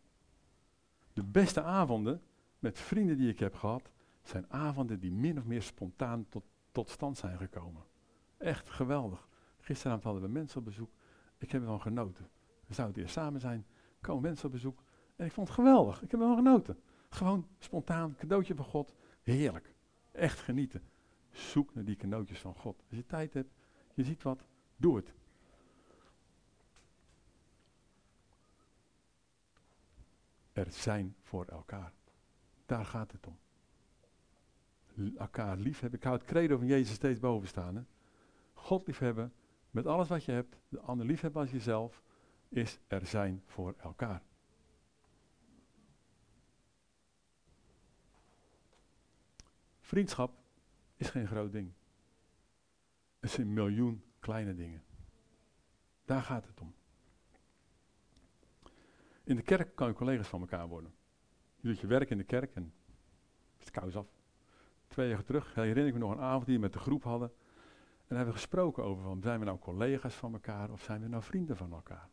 De 1.12 1.24
beste 1.24 1.62
avonden 1.62 2.22
met 2.58 2.78
vrienden 2.78 3.16
die 3.16 3.28
ik 3.28 3.38
heb 3.38 3.54
gehad, 3.54 3.92
zijn 4.28 4.52
avonden 4.52 5.00
die 5.00 5.12
min 5.12 5.38
of 5.38 5.44
meer 5.44 5.62
spontaan 5.62 6.28
tot, 6.28 6.44
tot 6.72 6.90
stand 6.90 7.18
zijn 7.18 7.38
gekomen. 7.38 7.82
Echt 8.37 8.70
geweldig. 8.70 9.28
Gisteravond 9.60 10.04
hadden 10.04 10.22
we 10.22 10.28
mensen 10.28 10.58
op 10.58 10.64
bezoek. 10.64 10.90
Ik 11.38 11.50
heb 11.50 11.60
ervan 11.60 11.80
genoten. 11.80 12.28
We 12.66 12.74
zouden 12.74 12.96
weer 12.96 13.08
samen 13.08 13.40
zijn. 13.40 13.66
Komen 14.00 14.22
mensen 14.22 14.46
op 14.46 14.52
bezoek. 14.52 14.82
En 15.16 15.26
ik 15.26 15.32
vond 15.32 15.48
het 15.48 15.56
geweldig. 15.56 16.02
Ik 16.02 16.10
heb 16.10 16.20
ervan 16.20 16.37
genoten. 16.37 16.80
Gewoon 17.08 17.46
spontaan, 17.58 18.16
cadeautje 18.16 18.54
van 18.54 18.64
God. 18.64 18.94
Heerlijk. 19.22 19.74
Echt 20.12 20.40
genieten. 20.40 20.82
Zoek 21.30 21.74
naar 21.74 21.84
die 21.84 21.96
cadeautjes 21.96 22.40
van 22.40 22.54
God. 22.54 22.82
Als 22.88 22.98
je 22.98 23.06
tijd 23.06 23.34
hebt, 23.34 23.52
je 23.94 24.04
ziet 24.04 24.22
wat, 24.22 24.46
doe 24.76 24.96
het. 24.96 25.14
Er 30.52 30.66
zijn 30.70 31.16
voor 31.22 31.44
elkaar. 31.44 31.92
Daar 32.66 32.84
gaat 32.84 33.12
het 33.12 33.26
om. 33.26 33.38
Elkaar 35.16 35.57
liefhebben. 35.57 35.98
Ik 35.98 36.04
hou 36.04 36.16
het 36.16 36.26
credo 36.26 36.57
van 36.57 36.66
Jezus 36.66 36.94
steeds 36.94 37.20
boven 37.20 37.48
staan. 37.48 37.76
Hè? 37.76 37.83
God 38.52 38.87
liefhebben 38.87 39.33
met 39.70 39.87
alles 39.87 40.09
wat 40.09 40.24
je 40.24 40.33
hebt. 40.33 40.57
De 40.68 40.80
ander 40.80 41.07
liefhebben 41.07 41.40
als 41.40 41.50
jezelf. 41.50 42.02
Is 42.48 42.78
er 42.87 43.07
zijn 43.07 43.42
voor 43.46 43.74
elkaar. 43.78 44.22
Vriendschap 49.80 50.38
is 50.96 51.11
geen 51.11 51.26
groot 51.26 51.52
ding. 51.52 51.72
Het 53.20 53.30
zijn 53.30 53.52
miljoen 53.52 54.02
kleine 54.20 54.54
dingen. 54.54 54.83
Daar 56.04 56.22
gaat 56.22 56.46
het 56.46 56.61
om. 56.61 56.74
In 59.24 59.37
de 59.37 59.42
kerk 59.42 59.74
kan 59.74 59.88
je 59.88 59.94
collega's 59.94 60.28
van 60.28 60.40
elkaar 60.40 60.68
worden. 60.68 60.94
Je 61.61 61.68
doet 61.68 61.80
je 61.80 61.87
werk 61.87 62.11
in 62.11 62.18
de 62.18 62.24
kerk 62.24 62.54
en 62.54 62.72
het 63.59 63.70
kous 63.70 63.96
af. 63.96 64.07
Twee 64.94 65.09
jaar 65.09 65.24
terug 65.24 65.54
herinner 65.54 65.87
ik 65.87 65.92
me 65.92 65.98
nog 65.98 66.11
een 66.11 66.20
avond 66.20 66.46
die 66.46 66.54
we 66.54 66.61
met 66.61 66.72
de 66.72 66.78
groep 66.78 67.02
hadden. 67.02 67.33
En 68.07 68.16
hebben 68.16 68.35
we 68.35 68.40
gesproken 68.40 68.85
over, 68.85 69.02
van, 69.02 69.22
zijn 69.22 69.38
we 69.38 69.44
nou 69.44 69.59
collega's 69.59 70.14
van 70.14 70.33
elkaar 70.33 70.70
of 70.70 70.83
zijn 70.83 71.02
we 71.02 71.09
nou 71.09 71.22
vrienden 71.22 71.57
van 71.57 71.72
elkaar? 71.72 72.09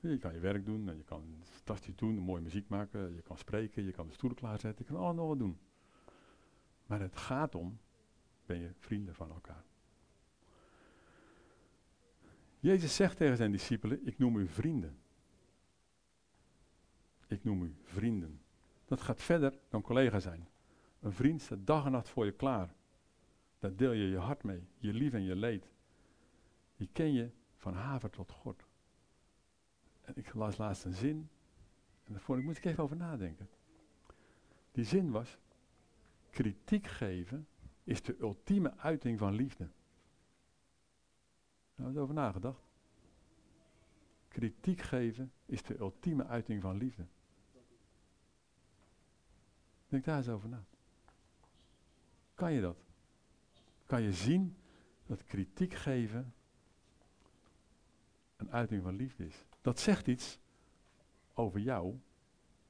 Je 0.00 0.18
kan 0.18 0.34
je 0.34 0.40
werk 0.40 0.64
doen 0.64 0.88
en 0.88 0.96
je 0.96 1.02
kan 1.02 1.40
fantastisch 1.42 1.96
doen, 1.96 2.18
mooie 2.18 2.42
muziek 2.42 2.68
maken, 2.68 3.14
je 3.14 3.22
kan 3.22 3.38
spreken, 3.38 3.84
je 3.84 3.92
kan 3.92 4.06
de 4.06 4.12
stoelen 4.12 4.38
klaarzetten, 4.38 4.84
je 4.86 4.92
kan 4.92 5.02
allemaal 5.02 5.28
wat 5.28 5.38
doen. 5.38 5.58
Maar 6.86 7.00
het 7.00 7.16
gaat 7.16 7.54
om 7.54 7.78
ben 8.46 8.58
je 8.58 8.70
vrienden 8.78 9.14
van 9.14 9.30
elkaar. 9.30 9.64
Jezus 12.58 12.96
zegt 12.96 13.16
tegen 13.16 13.36
zijn 13.36 13.52
discipelen, 13.52 14.06
ik 14.06 14.18
noem 14.18 14.36
u 14.36 14.48
vrienden. 14.48 14.98
Ik 17.26 17.44
noem 17.44 17.62
u 17.62 17.76
vrienden. 17.82 18.40
Dat 18.86 19.00
gaat 19.00 19.22
verder 19.22 19.58
dan 19.68 19.82
collega 19.82 20.20
zijn. 20.20 20.48
Een 21.00 21.12
vriend 21.12 21.42
staat 21.42 21.66
dag 21.66 21.84
en 21.84 21.92
nacht 21.92 22.08
voor 22.08 22.24
je 22.24 22.32
klaar. 22.32 22.74
Daar 23.58 23.76
deel 23.76 23.92
je 23.92 24.08
je 24.08 24.18
hart 24.18 24.42
mee, 24.42 24.66
je 24.78 24.92
lief 24.92 25.12
en 25.12 25.22
je 25.22 25.36
leed. 25.36 25.70
Die 26.76 26.88
ken 26.92 27.12
je 27.12 27.30
van 27.56 27.74
haver 27.74 28.10
tot 28.10 28.32
God. 28.32 28.66
En 30.00 30.16
ik 30.16 30.34
las 30.34 30.56
laatst 30.56 30.84
een 30.84 30.92
zin, 30.92 31.28
en 32.04 32.12
daar 32.12 32.20
vond 32.20 32.38
ik, 32.38 32.44
moet 32.44 32.56
ik 32.56 32.64
even 32.64 32.82
over 32.82 32.96
nadenken. 32.96 33.48
Die 34.72 34.84
zin 34.84 35.10
was, 35.10 35.38
kritiek 36.30 36.86
geven 36.86 37.48
is 37.84 38.02
de 38.02 38.16
ultieme 38.20 38.76
uiting 38.76 39.18
van 39.18 39.34
liefde. 39.34 39.64
Daar 39.64 39.74
hebben 41.74 41.94
we 41.94 42.00
over 42.00 42.14
nagedacht. 42.14 42.68
Kritiek 44.28 44.80
geven 44.80 45.32
is 45.46 45.62
de 45.62 45.78
ultieme 45.78 46.26
uiting 46.26 46.62
van 46.62 46.76
liefde. 46.76 47.06
Denk 49.88 50.04
daar 50.04 50.16
eens 50.16 50.28
over 50.28 50.48
na. 50.48 50.64
Kan 52.34 52.52
je 52.52 52.60
dat? 52.60 52.84
Kan 53.86 54.02
je 54.02 54.12
zien 54.12 54.56
dat 55.06 55.24
kritiek 55.24 55.74
geven 55.74 56.34
een 58.36 58.50
uiting 58.50 58.82
van 58.82 58.96
liefde 58.96 59.26
is? 59.26 59.44
Dat 59.60 59.80
zegt 59.80 60.06
iets 60.06 60.38
over 61.34 61.60
jou, 61.60 61.98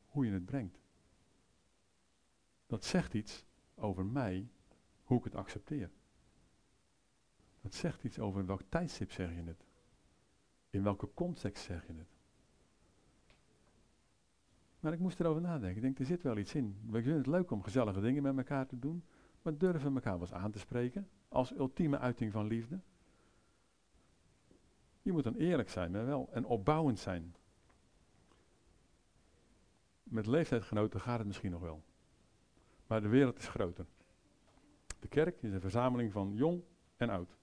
hoe 0.07 0.26
je 0.26 0.33
het 0.33 0.44
brengt. 0.44 0.79
Dat 2.66 2.85
zegt 2.85 3.14
iets 3.14 3.44
over 3.74 4.05
mij, 4.05 4.48
hoe 5.05 5.18
ik 5.18 5.24
het 5.24 5.35
accepteer. 5.35 5.90
Dat 7.61 7.74
zegt 7.74 8.05
iets 8.05 8.18
over 8.18 8.46
welk 8.46 8.62
tijdstip 8.68 9.12
zeg 9.12 9.31
je 9.35 9.42
het. 9.42 9.64
In 10.70 10.83
welke 10.83 11.14
context 11.14 11.64
zeg 11.64 11.87
je 11.87 11.92
het. 11.92 12.15
Maar 14.81 14.93
ik 14.93 14.99
moest 14.99 15.21
erover 15.21 15.43
nadenken. 15.43 15.77
Ik 15.77 15.83
denk, 15.83 15.99
er 15.99 16.05
zit 16.05 16.23
wel 16.23 16.37
iets 16.37 16.55
in. 16.55 16.77
We 16.87 17.03
vinden 17.03 17.17
het 17.17 17.27
leuk 17.27 17.51
om 17.51 17.62
gezellige 17.62 18.01
dingen 18.01 18.23
met 18.23 18.37
elkaar 18.37 18.67
te 18.67 18.79
doen. 18.79 19.05
Maar 19.43 19.59
durven 19.59 19.95
elkaar 19.95 20.12
wel 20.12 20.21
eens 20.21 20.33
aan 20.33 20.51
te 20.51 20.59
spreken. 20.59 21.09
Als 21.29 21.57
ultieme 21.57 21.99
uiting 21.99 22.33
van 22.33 22.47
liefde. 22.47 22.81
Je 25.03 25.12
moet 25.12 25.25
dan 25.25 25.35
eerlijk 25.35 25.71
zijn, 25.71 25.91
maar 25.91 26.07
wel. 26.07 26.29
En 26.33 26.45
opbouwend 26.45 26.99
zijn. 26.99 27.35
Met 30.03 30.27
leeftijdgenoten 30.27 31.01
gaat 31.01 31.19
het 31.19 31.27
misschien 31.27 31.51
nog 31.51 31.61
wel. 31.61 31.83
Maar 32.87 33.03
de 33.03 33.09
wereld 33.09 33.39
is 33.39 33.49
groter. 33.49 33.87
De 35.01 35.09
kerk 35.09 35.43
is 35.43 35.53
een 35.53 35.61
verzameling 35.61 36.12
van 36.12 36.35
jong 36.35 36.62
en 36.97 37.11
oud. 37.11 37.37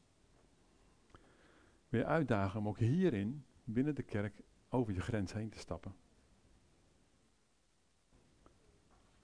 Weer 1.89 2.05
uitdagen 2.05 2.59
om 2.59 2.67
ook 2.67 2.79
hierin, 2.79 3.45
binnen 3.63 3.95
de 3.95 4.03
kerk, 4.03 4.41
over 4.69 4.93
je 4.93 5.01
grens 5.01 5.33
heen 5.33 5.49
te 5.49 5.59
stappen. 5.59 5.95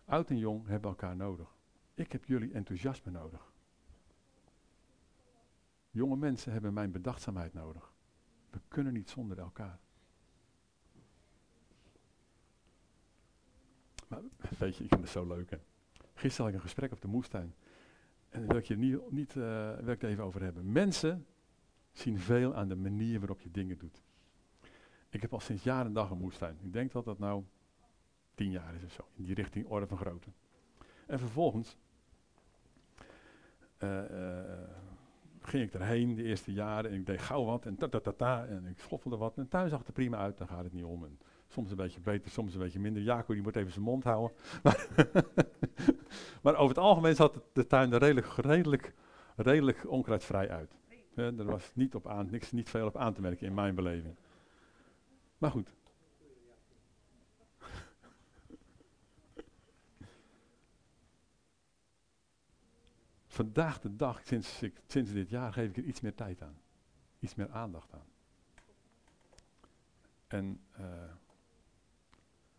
Oud 0.10 0.30
en 0.30 0.38
jong 0.38 0.68
hebben 0.68 0.90
elkaar 0.90 1.16
nodig. 1.16 1.56
Ik 1.94 2.12
heb 2.12 2.26
jullie 2.26 2.54
enthousiasme 2.54 3.12
nodig. 3.12 3.52
Jonge 5.90 6.16
mensen 6.16 6.52
hebben 6.52 6.74
mijn 6.74 6.92
bedachtzaamheid 6.92 7.54
nodig. 7.54 7.94
We 8.50 8.60
kunnen 8.68 8.94
niet 8.94 9.10
zonder 9.10 9.40
elkaar. 9.40 9.80
Maar 14.08 14.22
weet 14.58 14.76
je, 14.76 14.84
ik 14.84 14.90
vind 14.90 15.02
het 15.02 15.10
zo 15.10 15.28
leuk. 15.28 15.50
Hè? 15.50 15.58
Gisteren 16.14 16.46
had 16.46 16.48
ik 16.48 16.54
een 16.54 16.68
gesprek 16.70 16.92
op 16.92 17.02
de 17.02 17.08
moestuin. 17.08 17.54
En 18.30 18.40
daar 18.40 18.48
wil 18.48 18.58
ik 18.58 18.66
je 18.66 18.78
niet, 18.78 19.12
niet 19.12 19.36
ik 19.36 19.86
het 19.86 20.04
even 20.04 20.24
over 20.24 20.42
hebben. 20.42 20.72
Mensen 20.72 21.26
zien 21.92 22.20
veel 22.20 22.56
aan 22.56 22.68
de 22.68 22.76
manier 22.76 23.20
waarop 23.20 23.42
je 23.42 23.52
dingen 23.52 23.78
doet. 23.78 24.02
Ik 25.10 25.22
heb 25.22 25.34
al 25.34 25.40
sinds 25.40 25.64
jaren 25.64 25.86
en 25.86 25.94
dag 25.94 26.10
een 26.10 26.18
moestuin. 26.18 26.58
Ik 26.62 26.74
denk 26.74 26.92
dat 26.92 27.06
dat 27.06 27.20
nou 27.20 27.44
tien 28.40 28.52
jaar 28.52 28.76
is 28.76 28.84
of 28.84 28.92
zo. 28.92 29.08
In 29.16 29.24
die 29.24 29.36
richting 29.36 29.68
orde 29.68 29.88
van 29.88 29.98
grootte. 29.98 30.30
En 31.08 31.20
vervolgens 31.20 31.78
uh, 33.80 34.12
uh, 34.12 34.40
ging 35.42 35.64
ik 35.64 35.74
erheen 35.74 36.16
de 36.16 36.24
eerste 36.24 36.54
jaren 36.54 36.92
en 36.92 36.98
ik 36.98 37.06
deed 37.06 37.22
gauw 37.22 37.46
wat 37.46 37.66
en 37.66 37.76
ta 37.76 37.88
ta 37.88 38.00
ta 38.00 38.12
ta 38.12 38.46
en 38.46 38.66
ik 38.66 38.80
schoffelde 38.80 39.18
wat. 39.18 39.38
En 39.38 39.48
thuis 39.48 39.72
zag 39.72 39.86
er 39.86 39.94
prima 39.94 40.18
uit, 40.18 40.38
daar 40.38 40.48
gaat 40.48 40.64
het 40.64 40.74
niet 40.74 40.84
om. 40.84 41.04
En 41.04 41.20
soms 41.48 41.70
een 41.70 41.76
beetje 41.76 42.00
beter, 42.00 42.32
soms 42.32 42.54
een 42.54 42.60
beetje 42.60 42.80
minder. 42.80 43.02
Jaco 43.02 43.34
die 43.34 43.44
moet 43.44 43.56
even 43.56 43.72
zijn 43.72 43.86
mond 43.86 44.04
houden. 44.04 44.38
maar 46.44 46.56
over 46.56 46.76
het 46.76 46.78
algemeen 46.78 47.16
zat 47.16 47.42
de 47.54 47.68
tuin 47.68 47.94
er 47.94 48.00
redelijk, 48.00 48.28
redelijk, 48.28 48.94
redelijk 49.36 49.90
onkruidvrij 49.90 50.50
uit. 50.50 50.78
er 51.16 51.46
was 51.46 51.72
niet, 51.76 51.96
op 51.96 52.08
aan, 52.08 52.28
niks, 52.32 52.52
niet 52.52 52.70
veel 52.70 52.88
op 52.88 52.98
aan 52.98 53.14
te 53.14 53.22
merken 53.22 53.48
in 53.48 53.54
mijn 53.54 53.76
beleving. 53.76 54.16
Maar 55.38 55.52
goed. 55.52 55.78
Vandaag 63.40 63.80
de 63.80 63.96
dag, 63.96 64.22
sinds, 64.26 64.64
sinds 64.88 65.12
dit 65.12 65.30
jaar, 65.30 65.54
geef 65.54 65.70
ik 65.70 65.78
er 65.78 65.84
iets 65.84 66.02
meer 66.02 66.16
tijd 66.16 66.42
aan. 66.42 66.58
Iets 67.20 67.36
meer 67.36 67.50
aandacht 67.50 67.94
aan. 67.94 68.08
En 70.28 70.62
uh, 70.80 70.86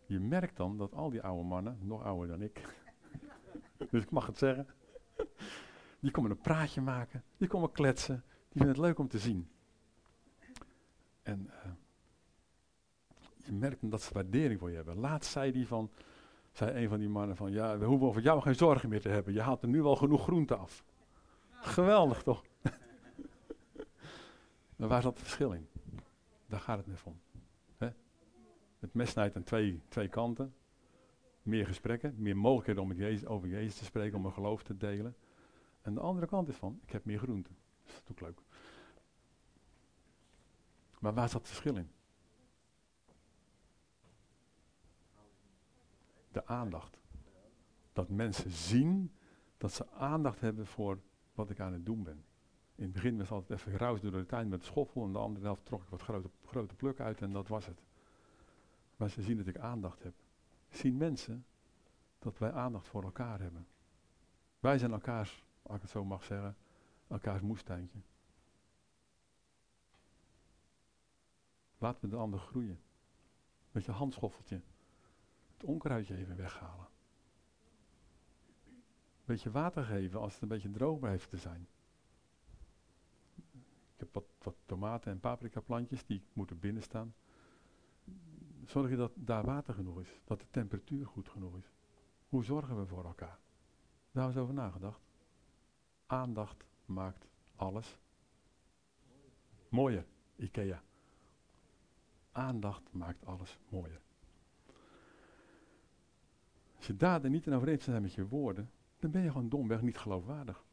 je 0.07 0.21
merkt 0.21 0.57
dan 0.57 0.79
dat 0.79 0.95
al 0.95 1.11
die 1.11 1.23
oude 1.23 1.49
mannen, 1.49 1.79
nog 1.83 2.03
ouder 2.03 2.29
dan 2.29 2.43
ik, 2.43 2.83
dus 3.91 4.03
ik 4.03 4.11
mag 4.11 4.27
het 4.27 4.39
zeggen, 4.39 4.67
die 5.99 6.11
komen 6.11 6.31
een 6.31 6.41
praatje 6.41 6.81
maken, 6.81 7.25
die 7.37 7.49
komen 7.49 7.73
kletsen, 7.73 8.25
die 8.27 8.63
vinden 8.63 8.69
het 8.69 8.85
leuk 8.85 8.99
om 8.99 9.09
te 9.09 9.19
zien. 9.19 9.51
En 11.23 11.47
uh, 11.47 11.73
je 13.37 13.53
merkt 13.53 13.91
dat 13.91 14.03
ze 14.03 14.13
waardering 14.13 14.61
voor 14.61 14.71
je 14.71 14.77
hebben. 14.77 14.97
Laatst 14.97 15.31
zei 15.31 15.53
die 15.53 15.67
van, 15.67 15.91
zei 16.53 16.83
een 16.83 16.89
van 16.89 16.99
die 16.99 17.09
mannen 17.09 17.37
van, 17.37 17.53
ja, 17.53 17.79
we 17.79 17.85
hoeven 17.85 18.07
over 18.07 18.23
jou 18.23 18.41
geen 18.41 18.55
zorgen 18.55 18.89
meer 18.89 19.01
te 19.01 19.09
hebben. 19.09 19.33
Je 19.33 19.41
haalt 19.41 19.63
er 19.63 19.69
nu 19.69 19.83
wel 19.83 19.97
genoeg 19.97 20.23
groente 20.23 20.57
af. 20.57 20.85
Geweldig 21.51 22.23
toch? 22.23 22.45
maar 24.77 24.89
waar 24.89 25.03
zat 25.03 25.13
het 25.13 25.23
verschil 25.23 25.53
in? 25.53 25.69
Daar 26.47 26.61
gaat 26.61 26.79
het 26.79 26.87
net 26.87 27.01
om. 27.05 27.21
Het 28.81 28.95
mes 28.95 29.11
snijdt 29.11 29.37
aan 29.37 29.43
twee, 29.43 29.83
twee 29.89 30.09
kanten. 30.09 30.55
Meer 31.43 31.67
gesprekken, 31.67 32.15
meer 32.17 32.37
mogelijkheden 32.37 32.83
om 32.83 33.35
over 33.35 33.49
Jezus 33.49 33.77
te 33.77 33.85
spreken, 33.85 34.19
om 34.19 34.25
een 34.25 34.33
geloof 34.33 34.63
te 34.63 34.77
delen. 34.77 35.17
En 35.83 35.95
de 35.95 36.01
andere 36.01 36.27
kant 36.27 36.49
is 36.49 36.57
van, 36.57 36.81
ik 36.83 36.93
heb 36.93 37.05
meer 37.05 37.19
groente. 37.19 37.51
Dat 37.85 38.03
is 38.05 38.11
ook 38.11 38.21
leuk. 38.21 38.41
Maar 40.99 41.15
waar 41.15 41.29
zat 41.29 41.41
het 41.41 41.49
verschil 41.49 41.77
in? 41.77 41.91
De 46.33 46.47
aandacht. 46.47 47.01
Dat 47.93 48.09
mensen 48.09 48.51
zien 48.51 49.13
dat 49.59 49.73
ze 49.73 49.91
aandacht 49.91 50.41
hebben 50.41 50.67
voor 50.67 50.99
wat 51.35 51.51
ik 51.51 51.61
aan 51.61 51.73
het 51.73 51.87
doen 51.87 52.03
ben. 52.03 52.25
In 52.75 52.85
het 52.85 52.93
begin 52.93 53.17
was 53.17 53.29
het 53.29 53.31
altijd 53.31 53.59
even 53.59 53.73
geruis 53.73 54.01
door 54.01 54.11
de 54.11 54.27
tuin 54.27 54.49
met 54.49 54.61
de 54.61 54.67
schoffel 54.67 55.05
en 55.05 55.13
de 55.13 55.19
andere 55.19 55.45
helft 55.45 55.65
trok 55.65 55.83
ik 55.83 55.89
wat 55.89 56.03
grote, 56.03 56.31
grote 56.47 56.75
pluk 56.75 57.01
uit 57.01 57.23
en 57.23 57.33
dat 57.33 57.49
was 57.49 57.67
het. 57.67 57.83
Maar 58.97 59.11
ze 59.11 59.23
zien 59.23 59.37
dat 59.37 59.47
ik 59.47 59.59
aandacht 59.59 60.03
heb. 60.03 60.15
Zien 60.69 60.97
mensen 60.97 61.47
dat 62.19 62.39
wij 62.39 62.53
aandacht 62.53 62.89
voor 62.89 63.03
elkaar 63.03 63.41
hebben. 63.41 63.67
Wij 64.61 64.79
zijn 64.79 64.93
elkaars, 64.93 65.45
als 65.63 65.77
ik 65.77 65.83
het 65.83 65.91
zo 65.91 66.05
mag 66.05 66.25
zeggen, 66.25 66.57
elkaars 67.09 67.41
moestuintje. 67.41 67.99
Laat 71.79 72.03
me 72.03 72.09
de 72.09 72.17
ander 72.17 72.39
groeien. 72.39 72.81
Met 73.73 73.85
je 73.85 73.93
handschoffeltje. 73.93 74.61
Het 75.61 75.69
onkruidje 75.69 76.17
even 76.17 76.37
weghalen. 76.37 76.89
Beetje 79.25 79.51
water 79.51 79.85
geven 79.85 80.21
als 80.21 80.33
het 80.33 80.43
een 80.43 80.49
beetje 80.49 80.71
droog 80.71 80.99
blijft 80.99 81.31
te 81.31 81.37
zijn. 81.37 81.69
Ik 83.95 83.97
heb 83.97 84.15
wat, 84.15 84.25
wat 84.39 84.57
tomaten 84.67 85.13
en 85.13 85.21
paprika 85.21 85.61
plantjes 85.61 86.07
die 86.07 86.23
moeten 86.33 86.59
binnen 86.59 86.83
staan 86.83 87.15
zorg 88.71 88.91
je 88.91 88.97
dat 88.97 89.13
daar 89.15 89.45
water 89.45 89.75
genoeg 89.75 90.01
is, 90.01 90.21
dat 90.25 90.41
de 90.41 90.47
temperatuur 90.51 91.07
goed 91.07 91.29
genoeg 91.29 91.57
is. 91.57 91.73
Hoe 92.29 92.45
zorgen 92.45 92.79
we 92.79 92.87
voor 92.87 93.05
elkaar? 93.05 93.39
Daar 94.13 94.33
we 94.33 94.41
over 94.41 94.55
nagedacht. 94.55 95.01
Aandacht 96.07 96.65
maakt 96.85 97.27
alles 97.57 97.99
mooier. 99.69 100.07
Ikea. 100.37 100.83
Aandacht 102.33 102.93
maakt 102.93 103.25
alles 103.27 103.59
mooier. 103.69 104.01
Als 106.81 106.89
je 106.89 106.97
daden 106.97 107.31
niet 107.31 107.47
in 107.47 107.55
overeenstemming 107.55 108.11
zijn 108.11 108.23
met 108.23 108.31
je 108.31 108.37
woorden, 108.37 108.71
dan 108.99 109.11
ben 109.11 109.23
je 109.23 109.31
gewoon 109.31 109.49
domweg 109.49 109.83
niet 109.83 109.99
geloofwaardig. 109.99 110.65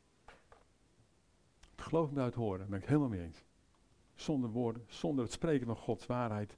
Het 1.72 1.82
geloof 1.82 2.12
me 2.12 2.22
uit 2.22 2.34
horen, 2.34 2.66
ben 2.66 2.76
ik 2.76 2.82
het 2.82 2.90
helemaal 2.90 3.10
mee 3.10 3.22
eens. 3.22 3.44
Zonder 4.16 4.50
woorden, 4.50 4.86
zonder 4.88 5.24
het 5.24 5.34
spreken 5.34 5.66
van 5.66 5.76
Gods 5.76 6.06
waarheid, 6.06 6.58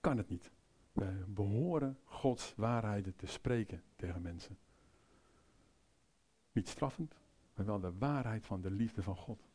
kan 0.00 0.16
het 0.16 0.28
niet. 0.28 0.50
We 0.92 1.24
behoren 1.26 1.98
Gods 2.04 2.54
waarheden 2.56 3.16
te 3.16 3.26
spreken 3.26 3.82
tegen 3.96 4.22
mensen. 4.22 4.58
Niet 6.52 6.68
straffend, 6.68 7.14
maar 7.54 7.66
wel 7.66 7.80
de 7.80 7.98
waarheid 7.98 8.46
van 8.46 8.60
de 8.60 8.70
liefde 8.70 9.02
van 9.02 9.16
God. 9.16 9.48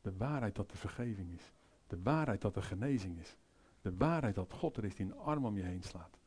De 0.00 0.16
waarheid 0.16 0.54
dat 0.54 0.70
er 0.70 0.76
vergeving 0.76 1.32
is. 1.32 1.52
De 1.86 2.02
waarheid 2.02 2.40
dat 2.40 2.56
er 2.56 2.62
genezing 2.62 3.18
is. 3.18 3.36
De 3.80 3.96
waarheid 3.96 4.34
dat 4.34 4.52
God 4.52 4.76
er 4.76 4.84
is 4.84 4.94
die 4.94 5.06
een 5.06 5.18
arm 5.18 5.44
om 5.44 5.56
je 5.56 5.62
heen 5.62 5.82
slaat. 5.82 6.17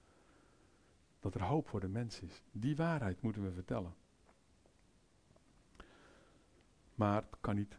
Dat 1.21 1.35
er 1.35 1.43
hoop 1.43 1.67
voor 1.67 1.79
de 1.79 1.87
mens 1.87 2.19
is. 2.19 2.43
Die 2.51 2.75
waarheid 2.75 3.21
moeten 3.21 3.43
we 3.43 3.51
vertellen. 3.51 3.93
Maar 6.95 7.21
het 7.21 7.39
kan 7.41 7.55
niet, 7.55 7.77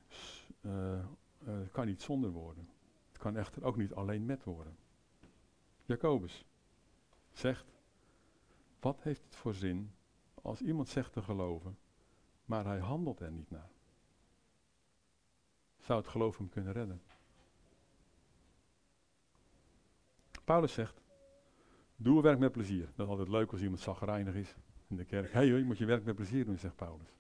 uh, 0.61 1.05
het 1.45 1.71
kan 1.71 1.87
niet 1.87 2.03
zonder 2.03 2.31
woorden. 2.31 2.69
Het 3.09 3.19
kan 3.19 3.37
echter 3.37 3.65
ook 3.65 3.77
niet 3.77 3.95
alleen 3.95 4.27
met 4.27 4.45
woorden. 4.45 4.77
Jacobus 5.85 6.45
zegt, 7.33 7.67
wat 8.81 9.03
heeft 9.03 9.23
het 9.25 9.37
voor 9.37 9.55
zin 9.55 9.93
als 10.43 10.61
iemand 10.61 10.89
zegt 10.89 11.13
te 11.13 11.23
geloven, 11.23 11.79
maar 12.45 12.65
hij 12.65 12.79
handelt 12.79 13.21
er 13.21 13.33
niet 13.33 13.51
naar? 13.51 13.71
Zou 15.79 16.01
het 16.01 16.09
geloof 16.09 16.39
hem 16.39 16.49
kunnen 16.49 16.73
redden? 16.73 17.03
Paulus 20.45 20.73
zegt, 20.73 21.01
doe 22.03 22.23
werk 22.23 22.39
met 22.39 22.53
plezier. 22.53 22.89
Dat 22.95 23.07
is 23.07 23.11
altijd 23.11 23.29
leuk 23.29 23.53
als 23.53 23.63
iemand 23.63 23.81
zagrijnig 23.81 24.35
is 24.35 24.57
in 24.87 24.97
de 24.97 25.05
kerk. 25.05 25.33
Hé 25.33 25.39
hey, 25.39 25.47
je 25.47 25.65
moet 25.65 25.79
je 25.79 25.85
werk 25.85 26.05
met 26.05 26.15
plezier 26.15 26.45
doen, 26.45 26.59
zegt 26.59 26.77
Paulus. 26.77 27.15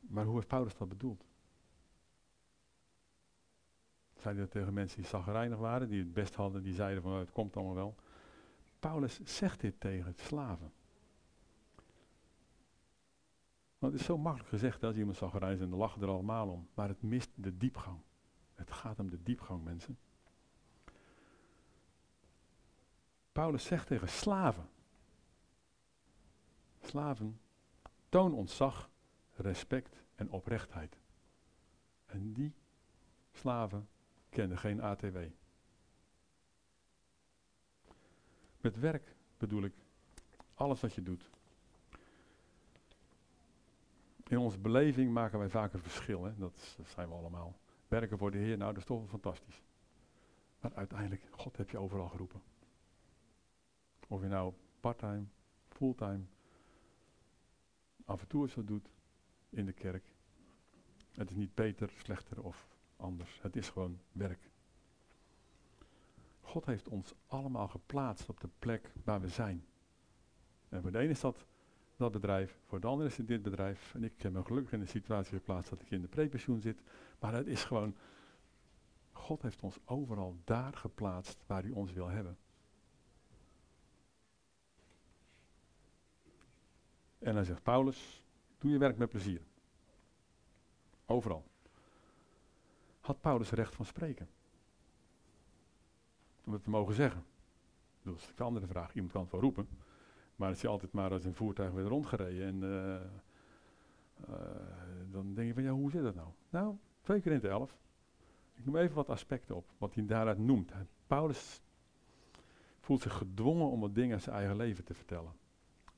Maar 0.00 0.24
hoe 0.24 0.34
heeft 0.34 0.48
Paulus 0.48 0.76
dat 0.76 0.88
bedoeld? 0.88 1.24
Zei 4.16 4.34
hij 4.34 4.42
dat 4.42 4.52
tegen 4.52 4.72
mensen 4.72 5.00
die 5.00 5.10
zagrijnig 5.10 5.58
waren, 5.58 5.88
die 5.88 5.98
het 5.98 6.12
best 6.12 6.34
hadden, 6.34 6.62
die 6.62 6.74
zeiden 6.74 7.02
van 7.02 7.12
het 7.12 7.32
komt 7.32 7.56
allemaal 7.56 7.74
wel. 7.74 7.94
Paulus 8.78 9.20
zegt 9.24 9.60
dit 9.60 9.80
tegen 9.80 10.14
slaven. 10.16 10.72
Want 13.78 13.92
het 13.92 14.00
is 14.00 14.06
zo 14.06 14.18
makkelijk 14.18 14.48
gezegd 14.48 14.82
als 14.82 14.96
iemand 14.96 15.16
zagrijnig 15.16 15.60
en 15.60 15.70
dan 15.70 15.78
lachen 15.78 16.02
er 16.02 16.08
allemaal 16.08 16.48
om. 16.48 16.68
Maar 16.74 16.88
het 16.88 17.02
mist 17.02 17.30
de 17.34 17.56
diepgang. 17.56 17.98
Het 18.60 18.70
gaat 18.70 18.98
om 18.98 19.10
de 19.10 19.22
diepgang, 19.22 19.64
mensen. 19.64 19.98
Paulus 23.32 23.64
zegt 23.64 23.86
tegen 23.86 24.08
slaven. 24.08 24.68
Slaven, 26.80 27.40
toon 28.08 28.32
ontzag, 28.32 28.90
respect 29.34 30.02
en 30.14 30.30
oprechtheid. 30.30 30.98
En 32.06 32.32
die 32.32 32.54
slaven 33.32 33.88
kende 34.28 34.56
geen 34.56 34.80
ATW. 34.80 35.18
Met 38.60 38.78
werk 38.78 39.14
bedoel 39.38 39.62
ik 39.62 39.74
alles 40.54 40.80
wat 40.80 40.94
je 40.94 41.02
doet. 41.02 41.30
In 44.26 44.38
onze 44.38 44.58
beleving 44.58 45.12
maken 45.12 45.38
wij 45.38 45.48
vaak 45.48 45.72
een 45.72 45.82
verschil. 45.82 46.24
Hè? 46.24 46.36
Dat, 46.36 46.76
zijn 46.86 47.08
we 47.08 47.14
allemaal. 47.14 47.58
Werken 47.90 48.18
voor 48.18 48.30
de 48.30 48.38
Heer, 48.38 48.56
nou 48.56 48.72
dat 48.72 48.80
is 48.80 48.84
toch 48.84 48.98
wel 48.98 49.08
fantastisch. 49.08 49.62
Maar 50.60 50.74
uiteindelijk, 50.74 51.22
God 51.30 51.56
heb 51.56 51.70
je 51.70 51.78
overal 51.78 52.08
geroepen. 52.08 52.42
Of 54.08 54.20
je 54.20 54.28
nou 54.28 54.52
parttime, 54.80 55.24
fulltime, 55.68 56.20
af 58.04 58.20
en 58.20 58.26
toe 58.26 58.48
wat 58.54 58.66
doet 58.66 58.90
in 59.48 59.66
de 59.66 59.72
kerk. 59.72 60.12
Het 61.12 61.30
is 61.30 61.36
niet 61.36 61.54
beter, 61.54 61.92
slechter 61.96 62.42
of 62.42 62.68
anders. 62.96 63.38
Het 63.42 63.56
is 63.56 63.68
gewoon 63.68 64.00
werk. 64.12 64.50
God 66.40 66.66
heeft 66.66 66.88
ons 66.88 67.14
allemaal 67.26 67.68
geplaatst 67.68 68.28
op 68.28 68.40
de 68.40 68.48
plek 68.58 68.92
waar 69.04 69.20
we 69.20 69.28
zijn. 69.28 69.64
En 70.68 70.82
voor 70.82 70.92
de 70.92 70.98
ene 70.98 71.10
is 71.10 71.20
dat 71.20 71.46
dat 72.00 72.12
bedrijf, 72.12 72.58
voor 72.66 72.80
de 72.80 72.86
andere 72.86 73.08
is 73.08 73.16
het 73.16 73.28
dit 73.28 73.42
bedrijf. 73.42 73.94
En 73.94 74.04
ik 74.04 74.22
heb 74.22 74.32
me 74.32 74.44
gelukkig 74.44 74.72
in 74.72 74.80
de 74.80 74.86
situatie 74.86 75.36
geplaatst 75.36 75.70
dat 75.70 75.82
ik 75.82 75.90
in 75.90 76.00
de 76.00 76.08
prepensioen 76.08 76.60
zit. 76.60 76.82
Maar 77.18 77.32
het 77.32 77.46
is 77.46 77.64
gewoon, 77.64 77.96
God 79.12 79.42
heeft 79.42 79.60
ons 79.60 79.78
overal 79.84 80.36
daar 80.44 80.74
geplaatst 80.74 81.44
waar 81.46 81.62
hij 81.62 81.70
ons 81.70 81.92
wil 81.92 82.08
hebben. 82.08 82.38
En 87.18 87.34
dan 87.34 87.44
zegt 87.44 87.62
Paulus, 87.62 88.22
doe 88.58 88.70
je 88.70 88.78
werk 88.78 88.96
met 88.96 89.08
plezier. 89.08 89.40
Overal 91.06 91.44
had 93.00 93.20
Paulus 93.20 93.50
recht 93.50 93.74
van 93.74 93.84
spreken. 93.84 94.28
Om 96.44 96.52
het 96.52 96.62
te 96.62 96.70
mogen 96.70 96.94
zeggen. 96.94 97.24
Dat 98.02 98.16
is 98.16 98.32
de 98.34 98.42
andere 98.42 98.66
vraag. 98.66 98.94
Iemand 98.94 99.12
kan 99.12 99.22
het 99.22 99.30
wel 99.30 99.40
roepen. 99.40 99.68
Maar 100.40 100.48
als 100.48 100.60
je 100.60 100.68
altijd 100.68 100.92
maar 100.92 101.10
als 101.10 101.24
een 101.24 101.34
voertuig 101.34 101.72
weer 101.72 101.84
rondgereden 101.84 102.46
en 102.46 102.62
uh, 102.62 102.94
uh, 104.28 104.36
dan 105.10 105.34
denk 105.34 105.48
je 105.48 105.54
van 105.54 105.62
ja, 105.62 105.70
hoe 105.70 105.90
zit 105.90 106.02
dat 106.02 106.14
nou? 106.14 106.28
Nou, 106.50 106.76
2 107.00 107.20
keer 107.20 107.32
in 107.32 107.40
de 107.40 107.48
11. 107.48 107.78
Ik 108.54 108.64
noem 108.64 108.76
even 108.76 108.94
wat 108.94 109.08
aspecten 109.08 109.56
op, 109.56 109.70
wat 109.78 109.94
hij 109.94 110.06
daaruit 110.06 110.38
noemt. 110.38 110.72
Paulus 111.06 111.62
voelt 112.80 113.02
zich 113.02 113.12
gedwongen 113.12 113.70
om 113.70 113.80
wat 113.80 113.94
dingen 113.94 114.12
uit 114.12 114.22
zijn 114.22 114.36
eigen 114.36 114.56
leven 114.56 114.84
te 114.84 114.94
vertellen. 114.94 115.32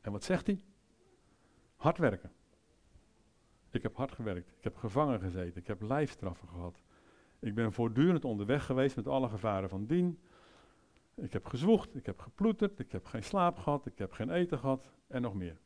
En 0.00 0.12
wat 0.12 0.24
zegt 0.24 0.46
hij? 0.46 0.64
Hard 1.76 1.98
werken. 1.98 2.32
Ik 3.70 3.82
heb 3.82 3.96
hard 3.96 4.12
gewerkt. 4.12 4.52
Ik 4.58 4.64
heb 4.64 4.76
gevangen 4.76 5.20
gezeten. 5.20 5.60
Ik 5.60 5.66
heb 5.66 5.82
lijfstraffen 5.82 6.48
gehad. 6.48 6.82
Ik 7.38 7.54
ben 7.54 7.72
voortdurend 7.72 8.24
onderweg 8.24 8.64
geweest 8.64 8.96
met 8.96 9.06
alle 9.06 9.28
gevaren 9.28 9.68
van 9.68 9.86
dien. 9.86 10.18
Ik 11.14 11.32
heb 11.32 11.46
gezwoegd, 11.46 11.94
ik 11.94 12.06
heb 12.06 12.20
geploeterd, 12.20 12.78
ik 12.78 12.92
heb 12.92 13.06
geen 13.06 13.24
slaap 13.24 13.58
gehad, 13.58 13.86
ik 13.86 13.98
heb 13.98 14.12
geen 14.12 14.30
eten 14.30 14.58
gehad 14.58 14.92
en 15.06 15.22
nog 15.22 15.34
meer. 15.34 15.58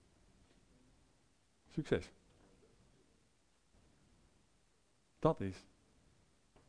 Succes. 1.68 2.12
Dat 5.18 5.40
is 5.40 5.66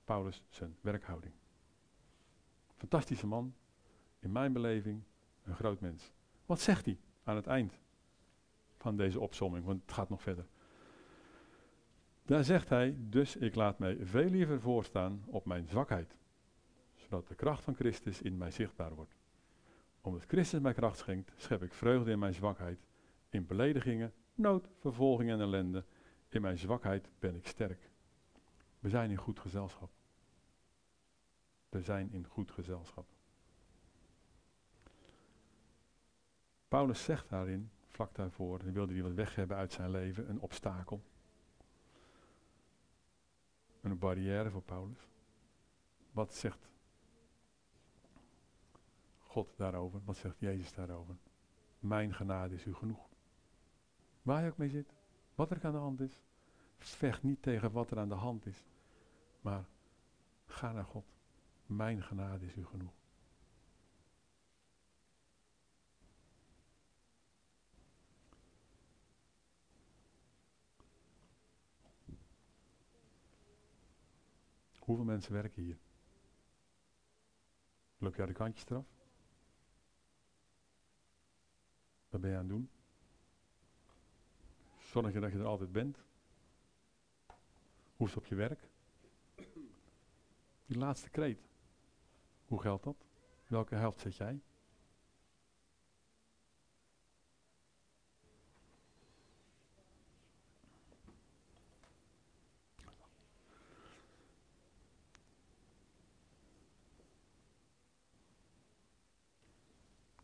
Paulus 0.04 0.44
zijn 0.50 0.78
werkhouding. 0.82 1.34
Fantastische 2.76 3.28
man, 3.28 3.56
in 4.20 4.32
mijn 4.32 4.54
beleving 4.54 5.04
een 5.44 5.56
groot 5.56 5.80
mens. 5.80 6.12
Wat 6.46 6.60
zegt 6.60 6.86
hij 6.86 7.00
aan 7.24 7.36
het 7.36 7.48
eind 7.48 7.80
van 8.78 8.98
deze 8.98 9.20
opsomming? 9.20 9.66
Want 9.66 9.82
het 9.82 9.92
gaat 9.92 10.10
nog 10.10 10.22
verder. 10.22 10.48
Daar 12.26 12.44
zegt 12.44 12.70
hij, 12.70 12.96
dus 13.00 13.36
ik 13.36 13.56
laat 13.56 13.80
mij 13.80 13.98
veel 14.02 14.30
liever 14.30 14.62
voorstaan 14.62 15.24
op 15.26 15.46
mijn 15.46 15.68
zwakheid, 15.68 16.16
zodat 17.10 17.28
de 17.28 17.36
kracht 17.36 17.64
van 17.64 17.76
Christus 17.76 18.22
in 18.22 18.38
mij 18.38 18.52
zichtbaar 18.52 18.96
wordt. 18.96 19.16
Omdat 20.02 20.24
Christus 20.28 20.60
mij 20.60 20.74
kracht 20.74 20.98
schenkt, 20.98 21.32
schep 21.36 21.64
ik 21.64 21.74
vreugde 21.74 22.12
in 22.12 22.20
mijn 22.20 22.34
zwakheid, 22.34 22.80
in 23.30 23.46
beledigingen, 23.46 24.14
nood, 24.36 24.70
vervolging 24.80 25.30
en 25.30 25.40
ellende. 25.40 25.86
In 26.30 26.42
mijn 26.42 26.58
zwakheid 26.58 27.10
ben 27.20 27.36
ik 27.36 27.48
sterk. 27.48 27.90
We 28.80 28.90
zijn 28.90 29.10
in 29.10 29.18
goed 29.18 29.40
gezelschap. 29.40 29.90
We 31.70 31.82
zijn 31.82 32.12
in 32.12 32.26
goed 32.26 32.52
gezelschap. 32.52 33.08
Paulus 36.68 37.04
zegt 37.04 37.30
daarin, 37.30 37.72
vlak 37.88 38.16
daarvoor, 38.16 38.60
en 38.60 38.74
wilde 38.74 38.94
hij 38.94 39.04
wat 39.04 39.14
weg 39.14 39.36
hebben 39.36 39.58
uit 39.58 39.72
zijn 39.74 39.92
leven, 39.92 40.30
een 40.30 40.42
obstakel 40.42 41.04
een 43.92 44.00
barrière 44.00 44.50
voor 44.50 44.62
Paulus. 44.62 45.08
Wat 46.12 46.36
zegt 46.36 46.68
God 49.38 49.58
daarover? 49.58 50.02
Wat 50.04 50.18
zegt 50.18 50.40
Jezus 50.40 50.74
daarover? 50.74 51.18
Mijn 51.80 52.14
genade 52.14 52.56
is 52.56 52.66
u 52.66 52.74
genoeg. 52.74 53.10
Waar 54.22 54.44
je 54.44 54.50
ook 54.50 54.58
mee 54.58 54.70
zit, 54.70 54.94
wat 55.36 55.52
er 55.52 55.66
aan 55.66 55.72
de 55.72 55.78
hand 55.78 56.00
is, 56.00 56.22
vecht 56.78 57.24
niet 57.24 57.42
tegen 57.42 57.72
wat 57.72 57.92
er 57.92 58.00
aan 58.00 58.10
de 58.10 58.16
hand 58.16 58.46
is, 58.46 58.66
maar 59.42 59.66
ga 60.46 60.72
naar 60.72 60.86
God. 60.86 61.06
Mijn 61.66 62.04
genade 62.04 62.46
is 62.46 62.56
u 62.56 62.66
genoeg. 62.66 62.94
Hoeveel 74.80 75.06
mensen 75.06 75.34
werken 75.34 75.64
hier? 75.64 75.78
Loop 77.98 78.16
jij 78.16 78.26
de 78.26 78.34
kantjes 78.34 78.70
eraf? 78.70 78.97
Wat 82.18 82.26
ben 82.26 82.36
je 82.36 82.42
aan 82.42 82.50
het 82.50 82.58
doen? 82.58 82.70
Zorg 84.80 85.14
je 85.14 85.20
dat 85.20 85.32
je 85.32 85.38
er 85.38 85.46
altijd 85.46 85.72
bent? 85.72 85.98
Hoe 87.96 88.08
is 88.08 88.14
het 88.14 88.24
op 88.24 88.26
je 88.26 88.36
werk? 88.36 88.70
Die 90.66 90.78
laatste 90.78 91.10
kreet. 91.10 91.48
Hoe 92.46 92.62
geldt 92.62 92.84
dat? 92.84 93.06
Welke 93.48 93.76
helft 93.76 94.00
zet 94.00 94.16
jij? 94.16 94.42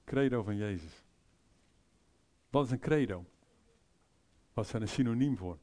credo 0.04 0.44
van 0.44 0.56
Jezus. 0.56 1.03
Wat 2.54 2.66
is 2.66 2.72
een 2.72 2.80
credo? 2.80 3.26
Wat 4.54 4.74
er 4.74 4.82
een 4.82 4.88
synoniem 4.88 5.38
voor? 5.38 5.58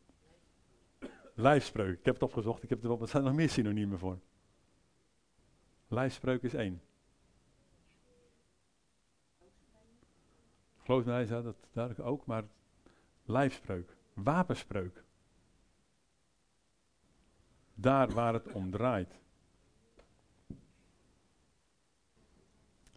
Lijfspreuk. 1.35 1.99
Ik 1.99 2.05
heb 2.05 2.15
het 2.15 2.23
opgezocht. 2.23 2.63
Ik 2.63 2.69
heb 2.69 2.83
er 2.83 2.97
wat 2.97 3.09
zijn 3.09 3.23
er 3.23 3.29
nog 3.29 3.39
meer 3.39 3.49
synoniemen 3.49 3.99
voor? 3.99 4.19
Lijfspreuk 5.89 6.43
is 6.43 6.55
één. 6.55 6.83
Geloofsbelijdenis, 10.83 11.37
ja, 11.37 11.43
dat 11.43 11.57
duidelijk 11.73 12.09
ook, 12.09 12.27
maar 12.27 12.45
lijfspreuk, 13.25 13.97
wapenspreuk. 14.15 15.05
Daar 17.75 18.11
waar 18.11 18.35
het 18.35 18.53
om 18.53 18.71
draait. 18.71 19.19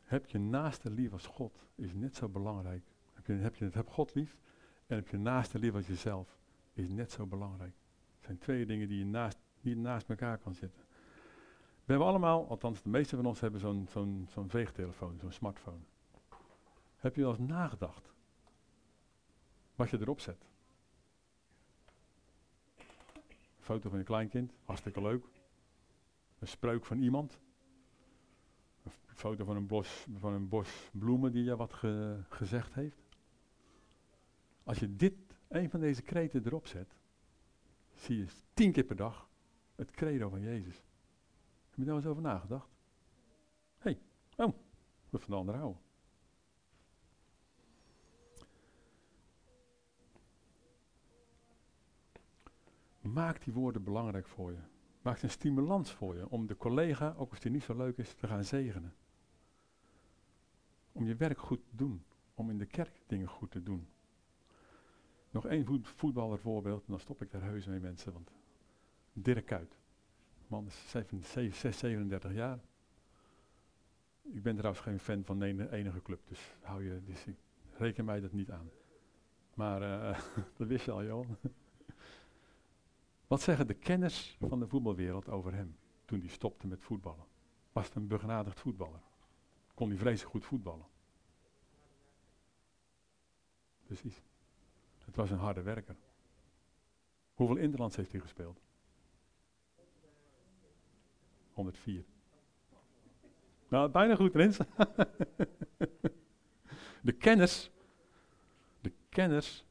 Heb 0.04 0.30
je 0.30 0.40
naaste 0.40 0.90
lief 0.90 1.12
als 1.12 1.26
God, 1.26 1.68
is 1.76 1.94
net 1.94 2.16
zo 2.16 2.30
belangrijk. 2.30 2.93
Heb 3.24 3.56
je, 3.56 3.70
heb 3.74 3.90
God 3.90 4.14
lief 4.14 4.38
en 4.88 4.96
heb 4.96 5.08
je 5.08 5.18
naaste 5.18 5.60
lief 5.60 5.74
als 5.74 5.88
jezelf, 5.88 6.38
is 6.74 6.90
net 6.90 7.12
zo 7.12 7.26
belangrijk. 7.26 7.74
Het 8.16 8.26
zijn 8.26 8.38
twee 8.38 8.66
dingen 8.66 8.88
die 8.88 8.98
je 8.98 9.06
naast, 9.06 9.38
niet 9.62 9.78
naast 9.78 10.10
elkaar 10.10 10.38
kan 10.38 10.54
zetten. 10.54 10.84
We 11.86 11.92
hebben 11.92 12.08
allemaal, 12.08 12.48
althans 12.48 12.82
de 12.82 12.90
meeste 12.90 13.16
van 13.16 13.26
ons 13.26 13.40
hebben 13.40 13.60
zo'n 13.60 13.88
zo'n 13.90 14.28
zo'n 14.30 14.50
veegtelefoon, 14.50 15.20
zo'n 15.20 15.32
smartphone. 15.32 15.84
Heb 16.96 17.16
je 17.16 17.22
wel 17.22 17.30
eens 17.30 17.50
nagedacht 17.50 18.14
wat 19.76 19.90
je 19.90 20.00
erop 20.00 20.20
zet? 20.20 20.46
Een 22.78 23.70
foto 23.70 23.90
van 23.90 23.98
je 23.98 24.04
kleinkind, 24.06 24.54
hartstikke 24.64 25.02
leuk. 25.02 25.26
Een 26.40 26.48
spreuk 26.48 26.86
van 26.86 26.98
iemand. 26.98 27.40
Een 28.84 28.92
foto 29.16 29.46
van 29.46 29.56
een 29.56 29.68
bos, 29.68 30.08
van 30.20 30.34
een 30.34 30.50
bos 30.50 30.90
bloemen 30.92 31.32
die 31.32 31.44
je 31.44 31.56
wat 31.56 31.74
gezegd 32.30 32.74
heeft. 32.74 33.03
Als 34.64 34.80
je 34.80 34.96
dit, 34.96 35.14
een 35.48 35.70
van 35.70 35.80
deze 35.80 36.02
kreten 36.02 36.46
erop 36.46 36.68
zet, 36.68 36.96
zie 37.94 38.18
je 38.18 38.28
tien 38.54 38.72
keer 38.72 38.84
per 38.84 38.96
dag 38.96 39.30
het 39.76 39.92
credo 39.92 40.30
van 40.30 40.42
Jezus. 40.42 40.76
Heb 41.70 41.80
je 41.80 41.86
daar 41.86 41.96
eens 41.96 42.06
over 42.06 42.22
nagedacht? 42.22 42.70
Hé, 43.78 43.98
hey, 44.36 44.46
oh, 44.46 44.54
we 45.10 45.20
van 45.20 45.30
de 45.30 45.36
ander 45.36 45.56
houden. 45.56 45.82
Maak 53.02 53.44
die 53.44 53.54
woorden 53.54 53.84
belangrijk 53.84 54.28
voor 54.28 54.52
je. 54.52 54.62
Maak 55.02 55.22
een 55.22 55.30
stimulans 55.30 55.92
voor 55.92 56.16
je 56.16 56.30
om 56.30 56.48
de 56.48 56.58
collega, 56.58 57.14
ook 57.18 57.30
als 57.30 57.40
die 57.40 57.52
niet 57.52 57.64
zo 57.64 57.76
leuk 57.76 57.98
is, 57.98 58.14
te 58.14 58.28
gaan 58.28 58.44
zegenen. 58.44 58.96
Om 60.92 61.06
je 61.06 61.16
werk 61.16 61.40
goed 61.40 61.66
te 61.66 61.76
doen. 61.76 62.04
Om 62.34 62.50
in 62.50 62.58
de 62.58 62.66
kerk 62.66 63.02
dingen 63.08 63.28
goed 63.28 63.52
te 63.52 63.64
doen. 63.64 63.88
Nog 65.34 65.46
één 65.46 65.86
voetballer 65.86 66.40
voorbeeld, 66.40 66.80
en 66.80 66.88
dan 66.88 67.00
stop 67.00 67.22
ik 67.22 67.32
daar 67.32 67.42
heus 67.42 67.66
mee 67.66 67.80
mensen. 67.80 68.14
Want 68.14 68.32
Dirk 69.14 69.46
Kuyt. 69.46 69.78
Man 70.48 70.66
is 70.66 70.90
6, 70.90 71.78
37 71.78 72.34
jaar. 72.34 72.60
Ik 74.22 74.44
ben 74.44 74.56
trouwens 74.56 74.84
geen 74.84 75.00
fan 75.00 75.24
van 75.24 75.40
de 75.40 75.72
enige 75.72 76.02
club, 76.02 76.20
dus 76.28 76.54
hou 76.62 76.84
je, 76.84 77.04
dus 77.04 77.26
reken 77.78 78.06
mij 78.06 78.20
dat 78.20 78.32
niet 78.32 78.52
aan. 78.52 78.70
Maar 79.54 79.82
uh, 79.82 80.20
dat 80.58 80.68
wist 80.68 80.86
je 80.86 80.92
al, 80.92 81.04
Johan. 81.04 81.38
Wat 83.28 83.42
zeggen 83.42 83.68
de 83.68 83.74
kenners 83.74 84.38
van 84.40 84.60
de 84.60 84.68
voetbalwereld 84.68 85.30
over 85.30 85.54
hem 85.54 85.76
toen 86.06 86.20
hij 86.20 86.30
stopte 86.30 86.68
met 86.68 86.82
voetballen? 86.82 87.26
Was 87.72 87.86
het 87.86 87.96
een 87.96 88.08
begenadigd 88.08 88.60
voetballer? 88.60 89.02
Kon 89.74 89.90
hij 89.90 89.98
vreselijk 89.98 90.32
goed 90.32 90.46
voetballen? 90.46 90.86
Precies. 93.84 94.22
Het 95.06 95.16
was 95.16 95.32
een 95.32 95.38
harde 95.38 95.62
werker. 95.62 95.96
Hoeveel 97.34 97.58
Interlands 97.58 97.96
heeft 97.96 98.12
hij 98.12 98.22
gespeeld? 98.22 98.62
104. 101.52 102.04
Nou, 103.68 103.90
bijna 103.90 104.16
goed, 104.16 104.36
Rins. 104.36 104.58
de 107.02 107.12
kenners, 107.12 107.72
de 108.82 108.92
kenners 109.10 109.66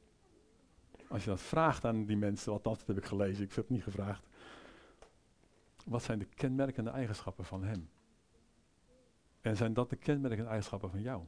als 1.13 1.25
je 1.25 1.31
dat 1.31 1.41
vraagt 1.41 1.85
aan 1.85 2.05
die 2.05 2.17
mensen, 2.17 2.53
wat 2.53 2.65
dat 2.65 2.87
heb 2.87 2.97
ik 2.97 3.05
gelezen, 3.05 3.45
ik 3.45 3.49
heb 3.49 3.65
het 3.65 3.69
niet 3.69 3.83
gevraagd. 3.83 4.27
Wat 5.85 6.03
zijn 6.03 6.19
de 6.19 6.25
kenmerkende 6.25 6.91
eigenschappen 6.91 7.45
van 7.45 7.65
hem? 7.65 7.91
En 9.41 9.57
zijn 9.57 9.75
dat 9.75 9.91
de 9.91 9.97
kenmerkende 9.97 10.49
eigenschappen 10.49 10.91
van 10.91 11.03
jou? 11.03 11.23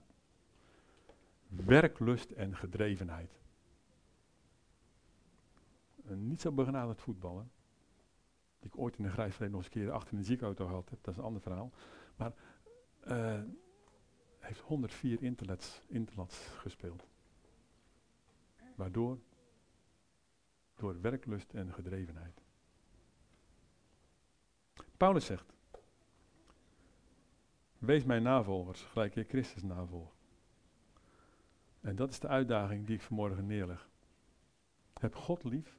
Werklust 1.48 2.30
en 2.30 2.56
gedrevenheid. 2.56 3.30
Een 6.04 6.26
niet 6.26 6.40
zo 6.40 6.52
begenadigd 6.52 7.00
voetballer, 7.00 7.46
die 8.58 8.70
ik 8.70 8.78
ooit 8.78 8.98
in 8.98 9.04
een 9.04 9.10
grijs 9.10 9.38
nog 9.38 9.52
eens 9.52 9.64
een 9.64 9.70
keer 9.70 9.90
achter 9.90 10.16
een 10.16 10.24
ziekenauto 10.24 10.66
gehad 10.66 10.90
heb, 10.90 10.98
dat 11.02 11.14
is 11.14 11.18
een 11.18 11.26
ander 11.26 11.42
verhaal. 11.42 11.72
Maar 12.16 12.32
uh, 13.06 13.40
heeft 14.38 14.60
104 14.60 15.22
interlets, 15.22 15.80
interlets 15.86 16.46
gespeeld. 16.46 17.06
Waardoor 18.74 19.18
door 20.74 21.00
werklust 21.00 21.52
en 21.52 21.72
gedrevenheid. 21.72 22.42
Paulus 24.96 25.24
zegt: 25.24 25.52
Wees 27.78 28.04
mijn 28.04 28.22
navolgers, 28.22 28.82
gelijk 28.82 29.14
je 29.14 29.24
Christus 29.24 29.62
navolgt. 29.62 30.16
En 31.80 31.96
dat 31.96 32.10
is 32.10 32.20
de 32.20 32.28
uitdaging 32.28 32.86
die 32.86 32.96
ik 32.96 33.02
vanmorgen 33.02 33.46
neerleg. 33.46 33.88
Heb 35.00 35.14
God 35.14 35.44
lief, 35.44 35.78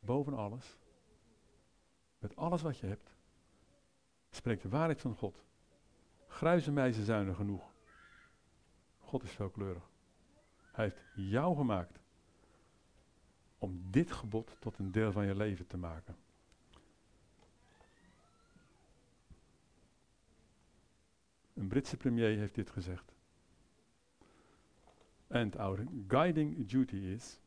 boven 0.00 0.34
alles, 0.34 0.76
met 2.18 2.36
alles 2.36 2.62
wat 2.62 2.78
je 2.78 2.86
hebt. 2.86 3.16
Spreek 4.30 4.62
de 4.62 4.68
waarheid 4.68 5.00
van 5.00 5.14
God. 5.14 5.42
Gruizen 6.26 6.72
mij 6.72 6.92
ze 6.92 7.04
zuinig 7.04 7.36
genoeg. 7.36 7.72
God 8.98 9.22
is 9.22 9.30
veelkleurig. 9.30 9.90
Hij 10.72 10.84
heeft 10.84 11.02
jou 11.14 11.56
gemaakt 11.56 12.00
om 13.58 13.90
dit 13.90 14.12
gebod 14.12 14.56
tot 14.58 14.78
een 14.78 14.92
deel 14.92 15.12
van 15.12 15.26
je 15.26 15.34
leven 15.34 15.66
te 15.66 15.76
maken. 15.76 16.16
Een 21.54 21.68
Britse 21.68 21.96
premier 21.96 22.38
heeft 22.38 22.54
dit 22.54 22.70
gezegd. 22.70 23.12
And 25.28 25.56
our 25.56 25.84
guiding 26.06 26.68
duty 26.68 26.96
is 26.96 27.40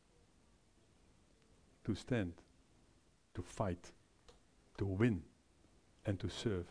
to 1.82 1.94
stand, 1.94 2.41
to 3.32 3.42
fight, 3.42 3.92
to 4.76 4.86
win 4.86 5.22
and 6.04 6.18
to 6.18 6.28
serve. 6.28 6.66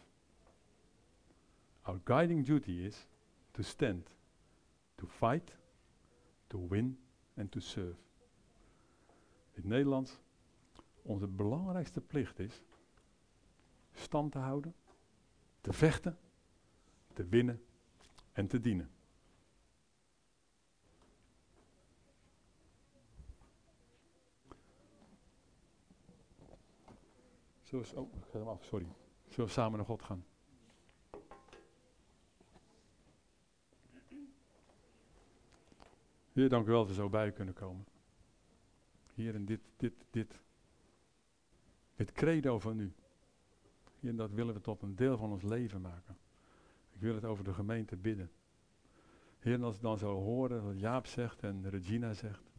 Our 1.86 2.00
guiding 2.04 2.46
duty 2.46 2.86
is 2.86 3.08
to 3.54 3.64
stand, 3.64 4.04
to 4.98 5.06
fight, 5.06 5.52
to 6.50 6.58
win 6.58 6.98
and 7.38 7.52
to 7.52 7.60
serve 7.60 7.96
in 9.54 9.62
het 9.62 9.66
Nederlands, 9.66 10.20
onze 11.02 11.28
belangrijkste 11.28 12.02
plicht 12.02 12.40
is 12.40 12.62
stand 13.94 14.32
te 14.32 14.38
houden, 14.38 14.76
te 15.62 15.74
vechten, 15.74 16.18
te 17.14 17.26
winnen 17.26 17.64
en 18.32 18.48
te 18.48 18.60
dienen. 18.60 18.92
Zullen 27.72 27.86
we, 27.86 28.00
oh, 28.00 28.16
ik 28.16 28.24
ga 28.32 28.38
hem 28.38 28.48
af, 28.48 28.64
sorry. 28.64 28.88
Zullen 29.28 29.46
we 29.46 29.52
samen 29.52 29.78
naar 29.78 29.88
God 29.88 30.02
gaan? 30.02 30.26
Heer, 36.34 36.50
dank 36.50 36.68
u 36.68 36.70
wel 36.70 36.80
dat 36.80 36.88
we 36.88 36.94
zo 36.94 37.10
bij 37.10 37.32
kunnen 37.32 37.54
komen. 37.54 37.86
Heer, 39.14 39.36
en 39.36 39.46
dit, 39.46 39.60
dit, 39.78 39.94
dit, 40.10 40.42
het 41.96 42.12
credo 42.12 42.60
van 42.60 42.80
u. 42.80 42.94
Heer, 44.00 44.16
dat 44.16 44.32
willen 44.32 44.54
we 44.54 44.62
tot 44.62 44.82
een 44.82 44.96
deel 44.96 45.18
van 45.18 45.32
ons 45.32 45.44
leven 45.44 45.82
maken. 45.82 46.18
Ik 46.92 47.00
wil 47.02 47.16
het 47.16 47.26
over 47.26 47.44
de 47.44 47.54
gemeente 47.54 47.96
bidden. 47.96 48.32
Heer, 49.40 49.54
en 49.54 49.64
als 49.64 49.76
ik 49.76 49.82
dan 49.82 49.98
zo 49.98 50.14
horen 50.14 50.66
wat 50.66 50.80
Jaap 50.80 51.06
zegt 51.06 51.44
en 51.44 51.70
Regina 51.70 52.14
zegt, 52.14 52.52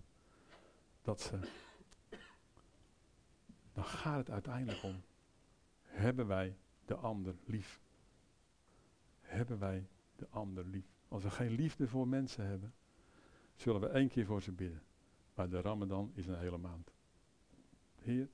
dat 1.03 1.21
ze, 1.21 1.39
dan 3.83 3.91
gaat 3.91 4.17
het 4.17 4.31
uiteindelijk 4.31 4.83
om, 4.83 5.03
hebben 5.83 6.27
wij 6.27 6.57
de 6.85 6.95
ander 6.95 7.35
lief? 7.45 7.81
Hebben 9.21 9.59
wij 9.59 9.89
de 10.17 10.27
ander 10.29 10.65
lief? 10.67 10.87
Als 11.09 11.23
we 11.23 11.31
geen 11.31 11.51
liefde 11.51 11.89
voor 11.89 12.09
mensen 12.09 12.47
hebben, 12.47 12.75
zullen 13.55 13.81
we 13.81 13.87
één 13.87 14.09
keer 14.09 14.27
voor 14.27 14.43
ze 14.43 14.53
bidden. 14.53 14.83
Maar 15.35 15.49
de 15.49 15.61
Ramadan 15.61 16.11
is 16.15 16.27
een 16.27 16.39
hele 16.39 16.59
maand. 16.59 16.93
Heer, 17.95 18.29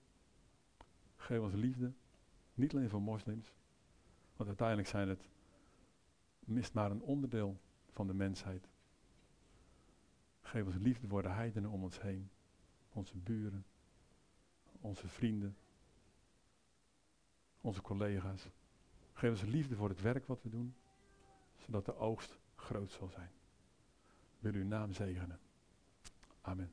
geef 1.16 1.40
ons 1.40 1.54
liefde, 1.54 1.92
niet 2.54 2.74
alleen 2.74 2.90
voor 2.90 3.02
moslims, 3.02 3.52
want 4.36 4.48
uiteindelijk 4.48 4.88
zijn 4.88 5.08
het 5.08 5.28
mist 6.38 6.74
maar 6.74 6.90
een 6.90 7.02
onderdeel 7.02 7.60
van 7.90 8.06
de 8.06 8.14
mensheid. 8.14 8.68
Geef 10.40 10.66
ons 10.66 10.76
liefde 10.76 11.06
voor 11.06 11.22
de 11.22 11.28
heidenen 11.28 11.70
om 11.70 11.82
ons 11.82 12.00
heen. 12.00 12.30
Onze 12.92 13.16
buren, 13.16 13.64
onze 14.80 15.08
vrienden, 15.08 15.56
onze 17.60 17.82
collega's. 17.82 18.48
Geef 19.12 19.30
ons 19.30 19.42
liefde 19.42 19.76
voor 19.76 19.88
het 19.88 20.00
werk 20.00 20.26
wat 20.26 20.42
we 20.42 20.48
doen, 20.48 20.74
zodat 21.56 21.84
de 21.84 21.96
oogst 21.96 22.38
groot 22.56 22.90
zal 22.92 23.08
zijn. 23.08 23.30
Wil 24.38 24.52
uw 24.52 24.64
naam 24.64 24.92
zegenen. 24.92 25.40
Amen. 26.40 26.72